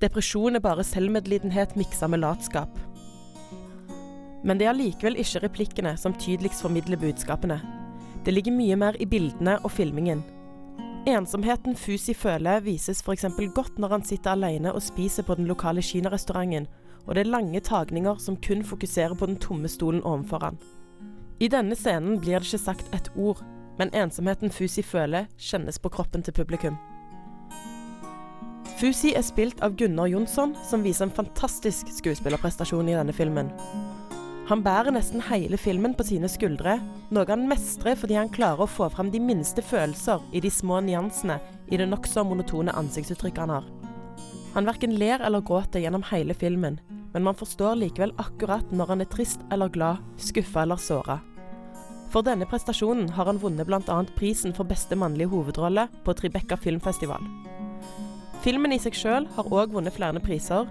'depresjon 0.00 0.56
er 0.56 0.61
bare 0.61 0.85
selvmedlidenhet 0.85 1.76
miksa 1.76 2.06
med 2.06 2.20
latskap'. 2.20 2.78
Men 4.44 4.59
det 4.59 4.66
er 4.66 4.76
likevel 4.76 5.16
ikke 5.16 5.42
replikkene 5.42 5.96
som 5.96 6.14
tydeligst 6.14 6.62
formidler 6.62 7.00
budskapene. 7.00 7.61
Det 8.24 8.35
ligger 8.35 8.52
mye 8.52 8.76
mer 8.76 8.96
i 9.00 9.06
bildene 9.06 9.59
og 9.64 9.70
filmingen. 9.70 10.22
Ensomheten 11.06 11.76
Fusi 11.76 12.14
føler, 12.14 12.61
vises 12.61 13.02
f.eks. 13.02 13.24
godt 13.54 13.78
når 13.78 13.88
han 13.88 14.04
sitter 14.04 14.30
alene 14.30 14.72
og 14.72 14.82
spiser 14.82 15.22
på 15.22 15.35
den 15.35 15.46
lokale 15.46 15.82
kinarestauranten, 15.82 16.66
og 17.06 17.14
det 17.14 17.20
er 17.20 17.30
lange 17.30 17.61
tagninger 17.61 18.18
som 18.18 18.37
kun 18.37 18.64
fokuserer 18.64 19.14
på 19.14 19.26
den 19.26 19.37
tomme 19.37 19.68
stolen 19.68 20.02
ovenfor 20.02 20.42
han. 20.42 20.59
I 21.40 21.48
denne 21.48 21.76
scenen 21.76 22.20
blir 22.20 22.38
det 22.38 22.46
ikke 22.46 22.59
sagt 22.59 22.94
et 22.94 23.11
ord, 23.16 23.44
men 23.78 23.94
ensomheten 23.94 24.50
Fusi 24.50 24.82
føler, 24.82 25.26
kjennes 25.38 25.78
på 25.78 25.88
kroppen 25.88 26.22
til 26.22 26.35
publikum. 26.35 26.76
Fusi 28.76 29.14
er 29.16 29.24
spilt 29.24 29.62
av 29.64 29.72
Gunnar 29.80 30.10
Jonsson, 30.12 30.50
som 30.60 30.82
viser 30.84 31.06
en 31.06 31.14
fantastisk 31.16 31.88
skuespillerprestasjon 31.96 32.90
i 32.90 32.96
denne 32.98 33.14
filmen. 33.16 33.48
Han 34.50 34.60
bærer 34.62 34.92
nesten 34.92 35.22
hele 35.30 35.56
filmen 35.56 35.94
på 35.96 36.04
sine 36.04 36.28
skuldre, 36.28 36.74
noe 37.08 37.24
han 37.30 37.46
mestrer 37.48 37.96
fordi 37.96 38.18
han 38.18 38.28
klarer 38.28 38.66
å 38.66 38.68
få 38.68 38.90
fram 38.92 39.08
de 39.14 39.22
minste 39.22 39.64
følelser 39.64 40.20
i 40.36 40.42
de 40.44 40.52
små 40.52 40.82
nyansene 40.84 41.38
i 41.72 41.80
det 41.80 41.88
nokså 41.88 42.26
monotone 42.28 42.74
ansiktsuttrykket 42.76 43.46
han 43.46 43.54
har. 43.56 43.72
Han 44.52 44.68
verken 44.68 44.98
ler 45.00 45.24
eller 45.24 45.40
gråter 45.40 45.80
gjennom 45.80 46.04
hele 46.12 46.36
filmen, 46.36 46.76
men 47.14 47.24
man 47.24 47.40
forstår 47.40 47.80
likevel 47.80 48.12
akkurat 48.20 48.76
når 48.76 48.92
han 48.92 49.06
er 49.06 49.12
trist 49.16 49.40
eller 49.56 49.72
glad, 49.72 50.04
skuffa 50.20 50.66
eller 50.66 50.76
såra. 50.76 51.22
For 52.12 52.20
denne 52.28 52.44
prestasjonen 52.44 53.08
har 53.16 53.32
han 53.32 53.40
vunnet 53.40 53.66
bl.a. 53.66 53.98
prisen 54.20 54.52
for 54.52 54.68
beste 54.68 55.00
mannlige 55.00 55.32
hovedrolle 55.32 55.88
på 56.04 56.14
Tribeca 56.20 56.60
filmfestival. 56.60 57.24
Filmen 58.46 58.70
i 58.70 58.76
seg 58.78 58.94
sjøl 58.94 59.24
har 59.35 59.48
òg 59.50 59.72
vunnet 59.74 59.96
flere 59.96 60.20
priser. 60.22 60.68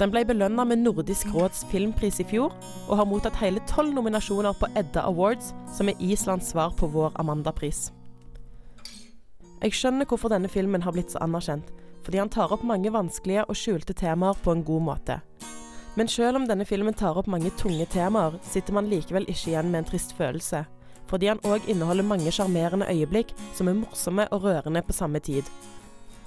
Den 0.00 0.10
ble 0.10 0.24
belønna 0.26 0.64
med 0.66 0.80
Nordisk 0.82 1.28
råds 1.30 1.60
filmpris 1.70 2.16
i 2.18 2.24
fjor, 2.26 2.50
og 2.88 2.96
har 2.98 3.06
mottatt 3.06 3.36
hele 3.38 3.60
tolv 3.70 3.92
nominasjoner 3.94 4.56
på 4.58 4.66
Edda 4.74 5.04
Awards, 5.06 5.52
som 5.70 5.86
er 5.86 6.00
Islands 6.02 6.48
svar 6.50 6.72
på 6.74 6.88
vår 6.90 7.12
Amanda-pris. 7.22 7.92
Jeg 9.62 9.76
skjønner 9.78 10.08
hvorfor 10.10 10.32
denne 10.32 10.50
filmen 10.50 10.82
har 10.82 10.96
blitt 10.96 11.14
så 11.14 11.20
anerkjent, 11.22 11.68
fordi 12.02 12.18
han 12.18 12.32
tar 12.34 12.50
opp 12.56 12.64
mange 12.66 12.90
vanskelige 12.90 13.44
og 13.46 13.54
skjulte 13.60 13.94
temaer 13.94 14.40
på 14.42 14.56
en 14.56 14.64
god 14.66 14.82
måte. 14.88 15.20
Men 15.94 16.10
selv 16.10 16.40
om 16.40 16.48
denne 16.50 16.66
filmen 16.66 16.96
tar 16.98 17.20
opp 17.20 17.30
mange 17.30 17.52
tunge 17.60 17.86
temaer, 17.92 18.34
sitter 18.42 18.74
man 18.74 18.90
likevel 18.90 19.28
ikke 19.30 19.52
igjen 19.52 19.70
med 19.70 19.84
en 19.84 19.88
trist 19.92 20.16
følelse, 20.18 20.64
fordi 21.06 21.30
han 21.30 21.44
òg 21.46 21.70
inneholder 21.70 22.08
mange 22.08 22.34
sjarmerende 22.34 22.90
øyeblikk 22.90 23.30
som 23.54 23.70
er 23.70 23.78
morsomme 23.78 24.26
og 24.34 24.42
rørende 24.48 24.82
på 24.82 24.98
samme 24.98 25.22
tid. 25.22 25.46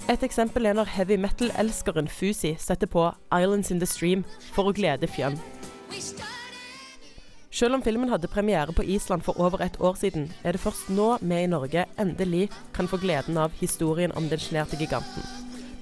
Et 0.10 0.24
eksempel 0.24 0.66
er 0.66 0.76
når 0.78 0.92
heavy 0.94 1.18
metal-elskeren 1.18 2.08
Fusi 2.08 2.56
setter 2.60 2.88
på 2.88 3.08
'Islands 3.34 3.72
in 3.72 3.80
the 3.80 3.88
Stream' 3.90 4.24
for 4.54 4.70
å 4.70 4.74
glede 4.74 5.08
Fjønn. 5.08 5.40
Selv 7.52 7.74
om 7.74 7.84
filmen 7.84 8.10
hadde 8.10 8.28
premiere 8.28 8.74
på 8.76 8.84
Island 8.84 9.24
for 9.24 9.40
over 9.40 9.62
et 9.64 9.78
år 9.80 9.96
siden, 9.96 10.32
er 10.44 10.52
det 10.52 10.62
først 10.62 10.90
nå 10.90 11.18
vi 11.22 11.36
i 11.44 11.48
Norge 11.48 11.86
endelig 11.98 12.50
kan 12.74 12.88
få 12.88 12.98
gleden 12.98 13.38
av 13.38 13.52
historien 13.62 14.12
om 14.12 14.30
den 14.30 14.40
sjenerte 14.40 14.78
giganten. 14.78 15.24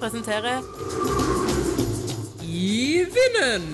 presenterer 0.01 0.63
I 2.43 3.05
vinden! 3.15 3.69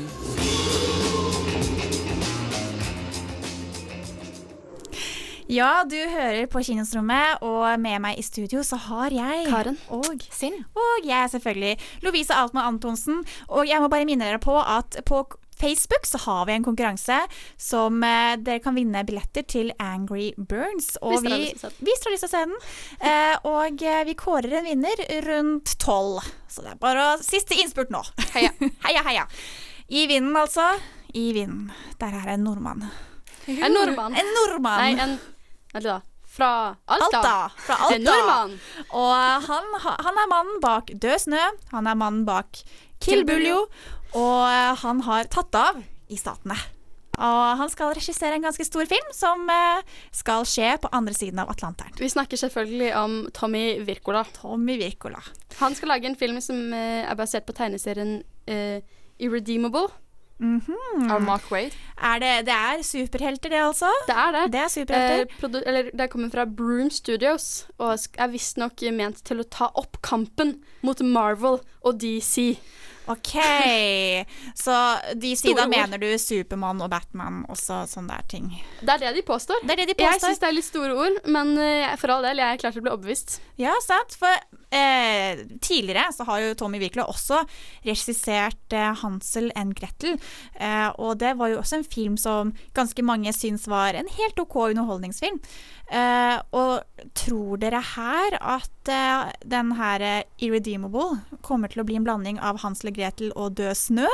Ja, 5.55 5.85
du 5.85 5.97
hører 6.09 6.47
på 6.51 6.63
Kinosrommet, 6.65 7.43
og 7.45 7.77
med 7.79 8.01
meg 8.03 8.19
i 8.19 8.25
studio 8.25 8.63
så 8.65 8.79
har 8.89 9.13
jeg 9.13 9.45
Karen. 9.53 9.77
Og 9.93 10.25
Sinn. 10.33 10.57
Og 10.73 11.05
jeg 11.05 11.19
er 11.19 11.29
selvfølgelig 11.31 11.75
Lovise 12.03 12.35
Altmann 12.35 12.73
Antonsen. 12.73 13.21
Og 13.53 13.69
jeg 13.69 13.83
må 13.85 13.91
bare 13.93 14.09
minne 14.09 14.25
dere 14.25 14.41
på 14.43 14.57
at 14.59 14.99
på 15.07 15.21
Facebook 15.65 16.07
så 16.07 16.19
har 16.19 16.47
vi 16.47 16.53
en 16.53 16.65
konkurranse 16.65 17.19
som 17.57 18.03
eh, 18.05 18.37
dere 18.37 18.61
kan 18.65 18.77
vinne 18.77 19.05
billetter 19.09 19.47
til 19.49 19.73
Angry 19.81 20.33
Burns. 20.37 20.95
Og 21.01 21.23
vi, 21.25 21.55
vi, 21.55 21.95
har 21.95 22.13
lyst 22.13 22.25
til 22.25 22.29
å 22.29 22.33
se 22.33 22.43
den. 22.43 22.57
Eh, 23.01 23.37
og 23.49 23.85
eh, 23.85 24.03
vi 24.05 24.17
kårer 24.19 24.59
en 24.61 24.69
vinner 24.69 25.05
rundt 25.25 25.77
tolv. 25.81 26.21
Så 26.53 26.65
det 26.65 26.75
er 26.75 26.81
bare 26.83 27.07
å 27.07 27.17
Siste 27.25 27.57
innspurt 27.57 27.93
nå. 27.95 28.03
Heia. 28.35 28.53
heia, 28.87 29.05
heia. 29.09 29.25
I 29.89 30.05
vinden, 30.11 30.37
altså. 30.37 30.75
I 31.17 31.31
vinden. 31.37 31.71
Der 32.01 32.17
er 32.21 32.35
en 32.35 32.45
nordmann. 32.45 32.85
En 33.49 33.73
nordmann. 33.73 34.17
En 34.21 34.35
nordmann. 34.37 34.83
Nei, 34.83 34.93
en 35.01 35.17
Vent 35.75 35.81
litt, 35.81 35.89
da. 35.89 36.01
Fra 36.35 36.53
Alta. 36.91 37.05
Alta. 37.07 37.37
Fra 37.57 37.81
Alta. 37.87 37.97
En 37.97 38.05
nordmann. 38.05 38.57
Og 38.91 39.49
han, 39.49 39.75
han 39.85 40.25
er 40.25 40.31
mannen 40.31 40.61
bak 40.65 40.91
Død 40.93 41.29
snø. 41.29 41.45
Han 41.73 41.89
er 41.89 41.99
mannen 41.99 42.25
bak 42.29 42.65
Kill 43.05 43.25
Buljo. 43.29 43.65
Og 44.15 44.79
han 44.85 45.03
har 45.09 45.31
tatt 45.33 45.59
av 45.59 45.83
i 46.13 46.19
Statene. 46.21 46.57
Og 47.15 47.59
han 47.61 47.71
skal 47.71 47.93
regissere 47.95 48.35
en 48.35 48.47
ganske 48.47 48.65
stor 48.67 48.87
film 48.91 49.11
som 49.15 49.47
eh, 49.51 49.83
skal 50.15 50.47
skje 50.49 50.73
på 50.83 50.91
andre 50.95 51.15
siden 51.15 51.39
av 51.43 51.53
Atlanteren. 51.53 51.95
Vi 52.01 52.11
snakker 52.11 52.41
selvfølgelig 52.41 52.91
om 52.99 53.19
Tommy 53.35 53.67
Wirkola. 53.87 54.25
Tommy 54.41 54.79
Wirkola. 54.81 55.23
Han 55.61 55.77
skal 55.79 55.95
lage 55.95 56.11
en 56.11 56.19
film 56.19 56.41
som 56.43 56.73
eh, 56.75 57.05
er 57.07 57.19
basert 57.19 57.47
på 57.47 57.55
tegneserien 57.55 58.23
uh, 58.51 58.81
Irredeemable. 59.23 59.93
Mhm. 60.43 61.11
Av 61.15 61.23
Mark 61.23 61.47
Wade. 61.53 61.77
Er 62.03 62.19
det, 62.19 62.33
det 62.49 62.55
er 62.55 62.83
superhelter, 62.83 63.53
det 63.55 63.61
altså? 63.63 63.91
Det 64.09 64.17
er 64.19 64.33
det. 64.35 64.43
Det 64.53 64.61
er 64.61 64.73
superhelter. 64.73 65.47
Eh, 65.47 65.63
eller, 65.71 65.91
det 65.95 66.09
kommer 66.11 66.31
fra 66.35 66.45
Broom 66.45 66.91
Studios 66.91 67.69
og 67.79 67.95
er 68.19 68.33
visstnok 68.33 68.83
ment 68.93 69.23
til 69.25 69.45
å 69.45 69.47
ta 69.47 69.71
opp 69.79 70.01
kampen 70.03 70.57
mot 70.83 70.99
Marvel 71.07 71.61
og 71.87 72.03
DC. 72.03 72.57
OK. 73.07 73.35
Så 74.57 74.75
de 75.21 75.35
sida 75.37 75.67
mener 75.69 76.01
du 76.01 76.07
Supermann 76.19 76.81
og 76.85 76.91
Batman 76.93 77.43
også 77.53 77.83
sånne 77.91 78.17
der 78.17 78.29
ting? 78.31 78.49
Det 78.81 78.95
er 78.97 79.03
det 79.07 79.15
de 79.19 79.25
påstår. 79.29 79.61
Det 79.65 79.77
det 79.77 79.89
de 79.91 79.97
Jeg 79.99 80.15
påstår. 80.15 80.29
syns 80.33 80.41
det 80.43 80.49
er 80.49 80.57
litt 80.57 80.69
store 80.69 80.95
ord, 80.97 81.19
men 81.29 81.53
eh, 81.61 81.95
for 82.01 82.15
all 82.15 82.25
del, 82.25 82.41
jeg 82.41 82.57
er 82.57 82.63
klar 82.63 82.73
til 82.75 82.81
å 82.81 82.87
bli 82.87 82.95
overbevist. 82.95 83.39
Ja, 83.61 83.75
sant. 83.85 84.17
For 84.19 84.33
eh, 84.75 85.45
tidligere 85.63 86.09
så 86.17 86.25
har 86.31 86.41
jo 86.43 86.55
Tommy 86.59 86.81
Wirkola 86.83 87.07
også 87.13 87.43
regissert 87.85 88.73
eh, 88.75 88.95
Hansel 89.03 89.51
and 89.55 89.77
Gretel. 89.79 90.17
Eh, 90.57 90.89
og 90.99 91.19
det 91.21 91.35
var 91.39 91.53
jo 91.53 91.61
også 91.61 91.81
en 91.83 91.87
film 91.89 92.17
som 92.21 92.55
ganske 92.75 93.05
mange 93.07 93.33
syns 93.37 93.69
var 93.71 93.95
en 93.99 94.09
helt 94.17 94.41
OK 94.43 94.57
underholdningsfilm. 94.71 95.41
Eh, 95.93 96.39
og 96.57 97.05
tror 97.13 97.61
dere 97.61 97.83
her 97.85 98.39
at 98.41 98.89
eh, 98.91 99.29
den 99.45 99.75
her 99.77 100.25
Irredeemable 100.41 101.21
kommer 101.45 101.69
til 101.69 101.83
å 101.83 101.87
bli 101.89 101.99
en 102.01 102.07
blanding 102.07 102.41
av 102.41 102.63
Hansel 102.65 102.89
og 102.91 102.94
Gretel 102.97 103.35
og 103.35 103.55
Død 103.59 103.75
snø? 103.79 104.09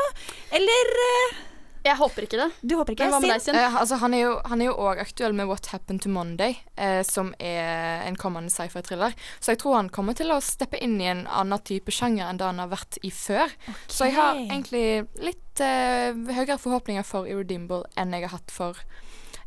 Eller 0.57 0.93
eh, 1.05 1.39
Jeg 1.87 1.97
håper 1.97 2.27
ikke 2.27 2.41
det. 2.41 2.49
Du 2.61 2.75
håper 2.77 2.95
ikke? 2.95 3.09
Men 3.09 3.15
hva 3.15 3.21
med 3.25 3.33
deg, 3.35 3.45
Sinn? 3.45 3.57
Uh, 3.57 3.77
altså, 3.83 3.99
han 4.03 4.17
er 4.17 4.25
jo 4.25 4.33
han 4.53 4.65
òg 4.69 5.03
aktuell 5.05 5.37
med 5.37 5.49
What 5.51 5.71
Happened 5.73 6.05
to 6.05 6.13
Monday, 6.13 6.59
uh, 6.81 7.01
som 7.07 7.33
er 7.39 8.05
en 8.09 8.19
kommende 8.21 8.53
sci-fi-thriller. 8.53 9.17
Så 9.41 9.55
jeg 9.55 9.63
tror 9.63 9.79
han 9.79 9.93
kommer 9.93 10.19
til 10.19 10.33
å 10.35 10.41
steppe 10.45 10.81
inn 10.83 10.99
i 11.01 11.09
en 11.13 11.27
annen 11.27 11.65
type 11.65 11.95
sjanger 11.95 12.29
enn 12.29 12.41
det 12.41 12.49
han 12.51 12.61
har 12.61 12.73
vært 12.73 13.01
i 13.07 13.13
før. 13.15 13.53
Så 13.89 14.11
jeg 14.11 14.19
har 14.19 14.41
egentlig 14.41 15.07
litt 15.25 15.65
uh, 15.65 16.13
høyere 16.35 16.61
forhåpninger 16.61 17.07
for 17.07 17.31
Irredeemable 17.31 17.87
enn 18.01 18.17
jeg 18.17 18.29
har 18.29 18.37
hatt 18.39 18.53
for 18.55 18.81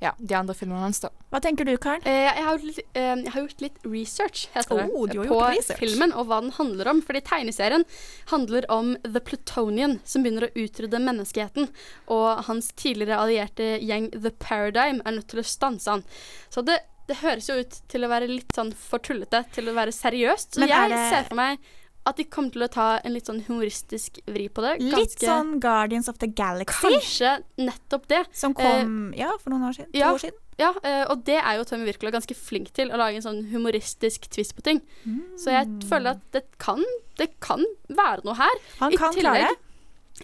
ja, 0.04 0.12
de 0.20 0.36
andre 0.36 0.54
filmene 0.58 0.82
hans. 0.84 1.00
da. 1.04 1.10
Hva 1.32 1.40
tenker 1.42 1.66
du, 1.66 1.74
Karen? 1.82 2.04
Eh, 2.06 2.26
jeg, 2.28 2.44
har 2.44 2.58
litt, 2.60 2.80
eh, 2.94 3.16
jeg 3.24 3.32
har 3.34 3.42
gjort 3.46 3.62
litt 3.64 3.78
research 3.88 4.44
heter 4.54 4.82
det, 4.84 4.88
Oh, 4.94 5.08
på 5.08 5.40
research. 5.56 5.80
filmen 5.80 6.12
og 6.14 6.28
hva 6.28 6.42
den 6.44 6.52
handler 6.60 6.90
om. 6.92 7.02
Fordi 7.02 7.22
tegneserien 7.26 7.86
handler 8.34 8.68
om 8.70 8.96
The 9.06 9.22
Plutonian, 9.24 10.00
som 10.04 10.24
begynner 10.26 10.50
å 10.50 10.54
utrydde 10.66 11.00
menneskeheten. 11.00 11.70
Og 12.12 12.44
hans 12.50 12.72
tidligere 12.76 13.18
allierte 13.24 13.78
gjeng 13.82 14.12
The 14.12 14.32
Paradigm 14.44 15.02
er 15.06 15.12
nødt 15.22 15.30
til 15.32 15.40
å 15.40 15.48
stanse 15.48 15.88
han. 15.90 16.04
Så 16.52 16.66
det, 16.68 16.82
det 17.08 17.18
høres 17.24 17.48
jo 17.50 17.56
ut 17.64 17.80
til 17.92 18.04
å 18.06 18.12
være 18.12 18.28
litt 18.30 18.52
sånn 18.56 18.74
for 18.76 19.00
tullete 19.00 19.46
til 19.56 19.72
å 19.72 19.74
være 19.76 19.92
seriøst. 19.96 20.54
Så 20.56 20.60
Men 20.60 20.70
jeg 20.70 20.90
det- 20.92 21.10
ser 21.12 21.24
for 21.32 21.36
meg 21.36 21.60
at 22.06 22.18
de 22.20 22.26
kommer 22.28 22.52
til 22.52 22.64
å 22.66 22.68
ta 22.72 22.88
en 23.04 23.14
litt 23.16 23.30
sånn 23.30 23.42
humoristisk 23.48 24.18
vri 24.28 24.50
på 24.52 24.64
det. 24.66 24.74
Litt 24.84 25.18
sånn 25.24 25.58
Guardians 25.64 26.10
of 26.12 26.18
the 26.20 26.28
Galaxy. 26.28 26.82
Kanskje 26.90 27.34
nettopp 27.64 28.08
det. 28.12 28.24
Som 28.36 28.54
kom 28.58 29.14
ja, 29.16 29.30
for 29.40 29.54
noen 29.56 29.70
år 29.70 29.78
siden. 29.78 29.92
To 29.94 30.00
ja, 30.02 30.12
år 30.14 30.20
siden. 30.26 30.40
Ja, 30.60 30.70
eh, 30.86 31.04
og 31.10 31.24
det 31.26 31.40
er 31.40 31.56
jo 31.58 31.64
Tommy 31.66 31.88
Wirkola 31.88 32.12
ganske 32.14 32.36
flink 32.38 32.70
til, 32.78 32.92
å 32.94 32.98
lage 33.02 33.18
en 33.18 33.26
sånn 33.26 33.40
humoristisk 33.50 34.28
twist 34.30 34.54
på 34.54 34.62
ting. 34.68 34.82
Så 35.40 35.50
jeg 35.56 35.66
føler 35.90 36.14
at 36.18 36.22
det 36.36 36.44
kan, 36.62 36.84
det 37.18 37.32
kan 37.42 37.64
være 37.90 38.22
noe 38.28 38.36
her. 38.38 38.60
Han 38.84 38.94
I 38.94 39.00
kan 39.02 39.16
klare 39.18 39.48
det. 39.50 39.60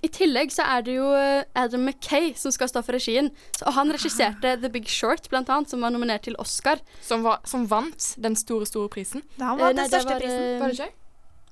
I 0.05 0.09
tillegg 0.13 0.51
så 0.53 0.61
er 0.69 0.83
det 0.85 0.93
jo 0.99 1.07
eh, 1.17 1.47
Adam 1.57 1.81
Mackay 1.87 2.35
som 2.37 2.53
skal 2.53 2.69
stå 2.69 2.83
for 2.85 2.93
regien. 2.93 3.31
Og 3.65 3.73
han 3.73 3.89
regisserte 3.89 4.51
The 4.61 4.69
Big 4.69 4.85
Short, 4.87 5.25
blant 5.33 5.49
annet, 5.49 5.71
som 5.73 5.81
var 5.81 5.89
nominert 5.95 6.27
til 6.27 6.37
Oscar. 6.39 6.77
Som, 7.01 7.23
var, 7.25 7.39
som 7.49 7.65
vant 7.71 8.11
den 8.21 8.37
store, 8.37 8.67
store 8.69 8.91
prisen. 8.93 9.23
Han 9.41 9.57
Eh, 9.57 9.63
vant 9.65 9.65
nei, 9.65 9.73
den 9.73 9.89
det 9.89 9.89
største 9.89 10.13
var, 10.13 10.21
prisen. 10.21 10.45
eh, 10.45 10.59
Var 10.61 10.67
det 10.67 10.77
ikke? 10.77 10.93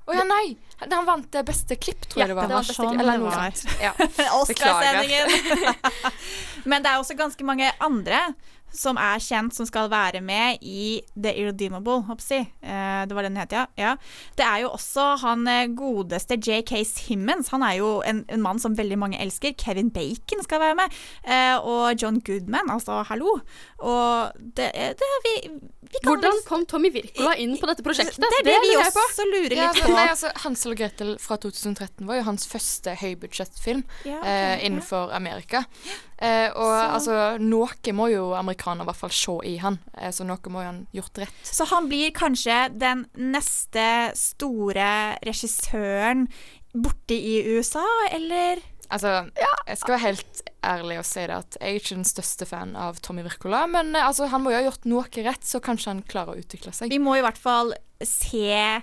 Å 0.07 0.15
ja, 0.15 0.23
nei! 0.27 0.55
Han 0.79 1.05
vant 1.07 1.25
det 1.33 1.41
beste 1.47 1.75
klipp, 1.75 2.05
tror 2.07 2.21
Ja, 2.21 2.27
jeg 2.27 2.29
det 2.29 2.35
var. 2.37 2.47
det 2.47 2.55
var 2.55 2.63
Beste 2.67 2.75
sånn 2.77 2.99
eller 3.01 3.17
noe 3.17 3.31
sånt. 3.33 3.65
Ja. 3.85 3.91
Oscar-sendingen. 4.37 5.27
Men 6.69 6.83
det 6.85 6.91
er 6.93 7.01
også 7.01 7.17
ganske 7.17 7.43
mange 7.47 7.71
andre 7.83 8.21
som 8.73 8.97
er 8.99 9.21
kjent, 9.23 9.55
som 9.55 9.67
skal 9.67 9.89
være 9.91 10.21
med 10.25 10.61
i 10.61 10.99
The 11.15 11.33
Irredeemable, 11.39 12.01
hoppsi. 12.07 12.39
Eh, 12.61 13.01
det 13.07 13.15
var 13.15 13.27
den 13.27 13.39
het, 13.39 13.53
ja. 13.55 13.65
ja. 13.79 13.95
Det 14.37 14.45
er 14.45 14.63
jo 14.65 14.73
også 14.75 15.07
han 15.23 15.47
eh, 15.51 15.69
godeste 15.77 16.37
JK 16.37 16.73
Simmons. 16.87 17.51
Han 17.53 17.63
er 17.65 17.79
jo 17.79 17.91
en, 18.07 18.23
en 18.29 18.43
mann 18.43 18.59
som 18.59 18.77
veldig 18.77 18.99
mange 18.99 19.21
elsker. 19.21 19.55
Kevin 19.57 19.91
Bacon 19.93 20.43
skal 20.45 20.61
være 20.63 20.77
med. 20.81 20.99
Eh, 21.23 21.55
og 21.57 21.95
John 22.01 22.19
Goodman, 22.19 22.69
altså 22.73 23.01
hallo. 23.07 23.39
Og 23.77 24.45
det, 24.57 24.71
det 24.73 25.11
vi, 25.25 25.35
vi 25.91 26.01
kan 26.03 26.11
Hvordan 26.11 26.41
kom 26.47 26.65
Tommy 26.69 26.91
Wirkola 26.93 27.35
inn 27.39 27.55
på 27.59 27.69
dette 27.69 27.85
prosjektet? 27.85 28.19
Det 28.19 28.41
er 28.41 28.47
det 28.47 28.57
vi 28.63 28.73
lurer 28.73 28.91
på. 28.93 29.03
også 29.09 29.27
lurer 29.29 29.53
litt 29.53 29.61
ja, 29.61 29.71
på. 29.77 29.93
nei, 29.93 30.07
altså, 30.11 30.31
Hansel 30.43 30.73
og 30.73 30.81
Gretel 30.81 31.15
fra 31.21 31.37
2013 31.41 32.07
var 32.09 32.19
jo 32.19 32.27
hans 32.27 32.47
første 32.49 32.97
høybudsjettfilm 32.99 33.83
Ja, 34.03 34.19
okay, 34.19 34.27
eh, 34.27 34.51
ja. 34.51 34.59
innenfor 34.67 35.13
Amerika. 35.15 35.63
Eh, 36.19 36.49
og 36.49 36.65
Så- 36.65 36.93
altså, 36.95 37.39
noe 37.39 37.93
må 37.93 38.07
jo 38.11 38.33
amerikanerne 38.33 38.81
i 38.81 38.89
hvert 38.89 38.95
fall 39.03 39.09
se 39.13 39.35
i 39.45 39.57
han, 39.57 39.79
eh, 39.97 40.09
så 40.09 40.25
noe 40.25 40.37
må 40.49 40.63
jo 40.63 40.65
han 40.71 40.87
gjort 40.93 41.17
rett. 41.21 41.43
Så 41.43 41.67
han 41.67 41.87
blir 41.87 42.11
kanskje 42.11 42.77
den 42.77 43.05
neste 43.15 44.15
store 44.15 45.17
regissøren 45.23 46.27
borte 46.73 47.13
i 47.13 47.43
USA, 47.57 47.85
eller? 48.11 48.57
Altså, 48.89 49.29
jeg 49.67 49.77
skal 49.77 49.97
være 49.97 50.05
helt 50.05 50.41
ærlig 50.63 50.97
og 50.99 51.05
si 51.05 51.19
det 51.27 51.35
at 51.35 51.57
jeg 51.59 51.69
er 51.69 51.79
ikke 51.79 51.95
den 51.97 52.07
største 52.07 52.47
fan 52.47 52.75
av 52.75 52.99
Tommy 53.03 53.21
Wirkola, 53.21 53.67
men 53.69 53.95
eh, 53.95 54.05
altså, 54.07 54.27
han 54.31 54.41
må 54.41 54.51
jo 54.51 54.57
ha 54.61 54.71
gjort 54.71 54.85
noe 54.85 55.23
rett, 55.25 55.43
så 55.43 55.59
kanskje 55.59 55.91
han 55.91 56.01
klarer 56.03 56.35
å 56.35 56.41
utvikle 56.41 56.73
seg. 56.73 56.89
Vi 56.89 56.97
må 56.99 57.17
i 57.17 57.21
hvert 57.21 57.37
fall 57.37 57.73
se 58.01 58.81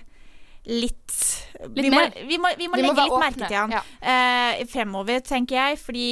litt 0.67 1.01
Litt 1.71 1.85
vi, 1.85 1.89
må, 1.89 2.01
vi, 2.27 2.37
må, 2.37 2.49
vi 2.59 2.67
må 2.67 2.75
Vi 2.75 2.81
legge 2.83 3.03
litt 3.05 3.13
merke 3.21 3.47
til 3.47 3.55
han 3.55 3.71
ja. 3.71 3.79
eh, 4.03 4.65
fremover, 4.67 5.21
tenker 5.23 5.55
jeg. 5.55 5.77
Fordi 5.79 6.07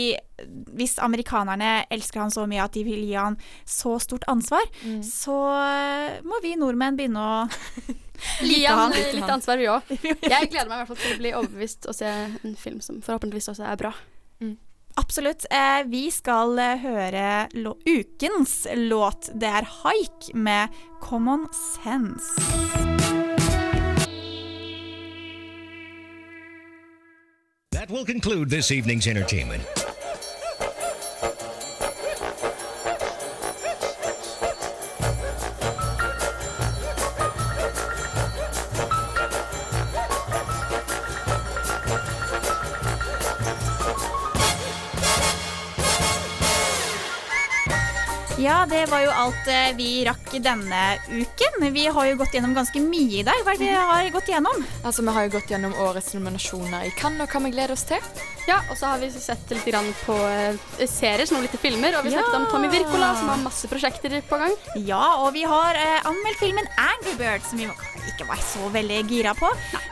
hvis 0.80 0.94
amerikanerne 1.04 1.84
elsker 1.92 2.22
han 2.24 2.32
så 2.32 2.46
mye 2.50 2.64
at 2.64 2.74
de 2.78 2.84
vil 2.88 3.02
gi 3.04 3.18
han 3.20 3.36
så 3.68 3.98
stort 4.02 4.24
ansvar, 4.32 4.64
Mm. 4.84 5.02
så 5.04 5.36
eh, 5.60 6.22
må 6.24 6.40
vi 6.46 6.56
nordmenn 6.58 6.96
begynne 6.98 7.20
å 7.20 7.36
Gi 8.48 8.62
han 8.66 8.86
han. 8.86 8.96
litt 8.96 9.30
ansvar, 9.36 9.60
vi 9.60 9.68
òg. 9.68 9.92
Jeg 10.34 10.50
gleder 10.54 10.70
meg 10.72 10.78
i 10.78 10.80
hvert 10.86 10.92
fall 10.94 11.02
til 11.04 11.16
å 11.18 11.20
bli 11.20 11.34
overbevist 11.36 11.90
og 11.92 11.98
se 12.00 12.08
en 12.08 12.56
film 12.56 12.80
som 12.82 13.02
forhåpentligvis 13.04 13.52
også 13.52 13.68
er 13.68 13.82
bra. 13.84 13.92
Absolutt. 14.96 15.48
Eh, 15.52 15.82
vi 15.90 16.06
skal 16.14 16.54
eh, 16.62 16.76
høre 16.86 17.28
ukens 17.90 18.64
låt. 18.88 19.32
Det 19.34 19.50
er 19.50 19.68
Haik 19.82 20.32
med 20.38 20.70
'Common 21.02 21.50
Sense'. 21.52 23.23
That 27.84 27.92
will 27.92 28.06
conclude 28.06 28.50
this 28.50 28.72
evening's 28.72 29.08
entertainment. 29.08 29.62
Ja, 48.42 48.64
det 48.66 48.88
var 48.90 49.04
jo 49.04 49.12
alt 49.14 49.48
eh, 49.48 49.76
vi 49.78 50.02
rakk 50.08 50.32
denne 50.42 50.80
uken. 51.14 51.60
Vi 51.74 51.84
har 51.94 52.08
jo 52.10 52.16
gått 52.18 52.34
gjennom 52.34 52.56
ganske 52.58 52.82
mye 52.82 53.20
i 53.22 53.26
dag. 53.28 53.44
Hva 53.46 53.54
er 53.54 53.60
det 53.62 53.68
vi 53.70 53.76
har 53.78 54.08
gått 54.16 54.32
gjennom? 54.32 54.64
Altså, 54.82 55.06
Vi 55.06 55.14
har 55.14 55.28
jo 55.28 55.34
gått 55.36 55.52
gjennom 55.54 55.76
årets 55.86 56.16
nominasjoner 56.18 56.88
i 56.90 56.94
Cannes, 56.98 57.22
og 57.28 57.30
hva 57.36 57.44
vi 57.46 57.52
gleder 57.54 57.76
oss 57.76 57.86
til. 57.86 58.02
Ja, 58.50 58.58
og 58.72 58.80
så 58.80 58.90
har 58.90 59.04
vi 59.04 59.12
sett 59.14 59.54
litt 59.54 59.68
grann 59.70 59.92
på 60.02 60.18
som 60.18 60.90
serier, 60.90 61.28
smålite 61.30 61.62
filmer, 61.62 61.94
og 62.00 62.04
vi 62.10 62.16
Ja. 62.16 62.24
snakket 62.24 62.40
om 62.42 62.48
Tommy 62.52 62.74
Wirkola, 62.74 63.14
som 63.20 63.30
har 63.30 63.38
masse 63.46 63.70
prosjekter 63.70 64.18
på 64.28 64.42
gang. 64.42 64.58
Ja, 64.82 65.22
og 65.22 65.32
vi 65.38 65.44
har 65.46 65.76
eh, 65.78 66.02
anmeldt 66.04 66.42
filmen 66.42 66.66
Angry 66.76 67.14
Birds, 67.22 67.50
som 67.54 67.60
vi 67.62 67.70
ikke 68.12 68.28
var 68.30 68.42
så 68.44 68.70
veldig 68.74 69.00
gira 69.10 69.34
på. 69.38 69.50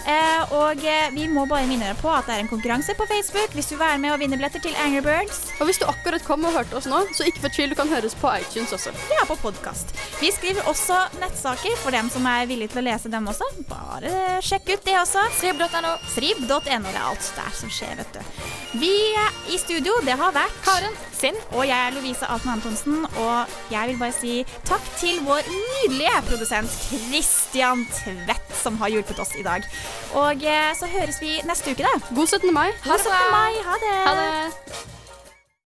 Eh, 0.09 0.53
og 0.57 0.83
eh, 0.85 1.09
vi 1.15 1.27
må 1.31 1.45
bare 1.49 1.67
minne 1.69 1.91
dere 1.91 1.99
på 1.99 2.09
at 2.11 2.27
det 2.27 2.35
er 2.37 2.43
en 2.45 2.51
konkurranse 2.51 2.95
på 2.97 3.07
Facebook 3.09 3.55
hvis 3.57 3.69
du 3.71 3.75
vil 3.75 3.83
være 3.83 3.99
med 4.01 4.15
og 4.15 4.21
vinne 4.21 4.39
billetter 4.39 4.63
til 4.63 4.77
Angry 4.83 5.03
Birds. 5.05 5.43
Og 5.59 5.69
hvis 5.69 5.81
du 5.81 5.87
akkurat 5.89 6.25
kom 6.25 6.45
og 6.47 6.55
hørte 6.55 6.77
oss 6.79 6.89
nå, 6.89 7.03
så 7.15 7.27
ikke 7.27 7.45
fortvil, 7.45 7.71
du 7.73 7.77
kan 7.79 7.91
høres 7.91 8.15
på 8.17 8.31
iTunes 8.41 8.73
også. 8.77 8.93
Ja, 9.13 9.25
på 9.29 9.37
podkast. 9.41 9.93
Vi 10.21 10.31
skriver 10.33 10.67
også 10.69 10.97
nettsaker 11.21 11.77
for 11.81 11.95
dem 11.95 12.09
som 12.13 12.27
er 12.29 12.49
villige 12.49 12.73
til 12.73 12.83
å 12.83 12.87
lese 12.89 13.11
dem 13.13 13.29
også. 13.31 13.47
Bare 13.69 14.41
sjekk 14.45 14.73
ut 14.73 14.87
det 14.87 14.97
også. 15.01 15.27
Srib.no. 15.39 15.95
Srib.no. 16.15 16.59
Det 16.61 16.97
er 16.97 17.03
alt 17.03 17.31
der 17.37 17.55
som 17.55 17.71
skjer, 17.71 17.95
vet 17.99 18.17
du. 18.17 18.43
Vi 18.81 18.93
er 19.19 19.39
i 19.53 19.59
studio, 19.61 19.95
det 20.07 20.17
har 20.19 20.35
vært 20.35 20.61
Karen. 20.65 20.95
Sinn. 21.21 21.37
Og 21.55 21.67
jeg 21.69 21.77
er 21.77 21.93
Lovise 21.95 22.29
Alten 22.33 22.53
Antonsen. 22.55 23.05
Og 23.05 23.57
jeg 23.73 23.91
vil 23.91 23.99
bare 24.01 24.15
si 24.15 24.37
takk 24.67 24.85
til 24.97 25.21
vår 25.27 25.45
nydelige 25.49 26.23
produsent 26.29 26.77
Christian 26.87 27.85
Tvedt, 27.93 28.55
som 28.63 28.79
har 28.81 28.93
hjulpet 28.93 29.21
oss 29.21 29.35
i 29.39 29.45
dag. 29.45 29.67
Og 30.13 30.47
eh, 30.55 30.71
så 30.77 30.89
høres 30.91 31.21
vi 31.21 31.37
neste 31.47 31.75
uke, 31.75 31.85
da. 31.85 32.15
God 32.15 32.27
17. 32.27 32.53
mai. 32.53 32.71
God 32.87 33.05
17. 33.05 33.13
mai. 33.35 33.51
Ha 33.67 33.77
det. 33.85 33.99
Ha 34.07 34.17
det. 34.21 35.00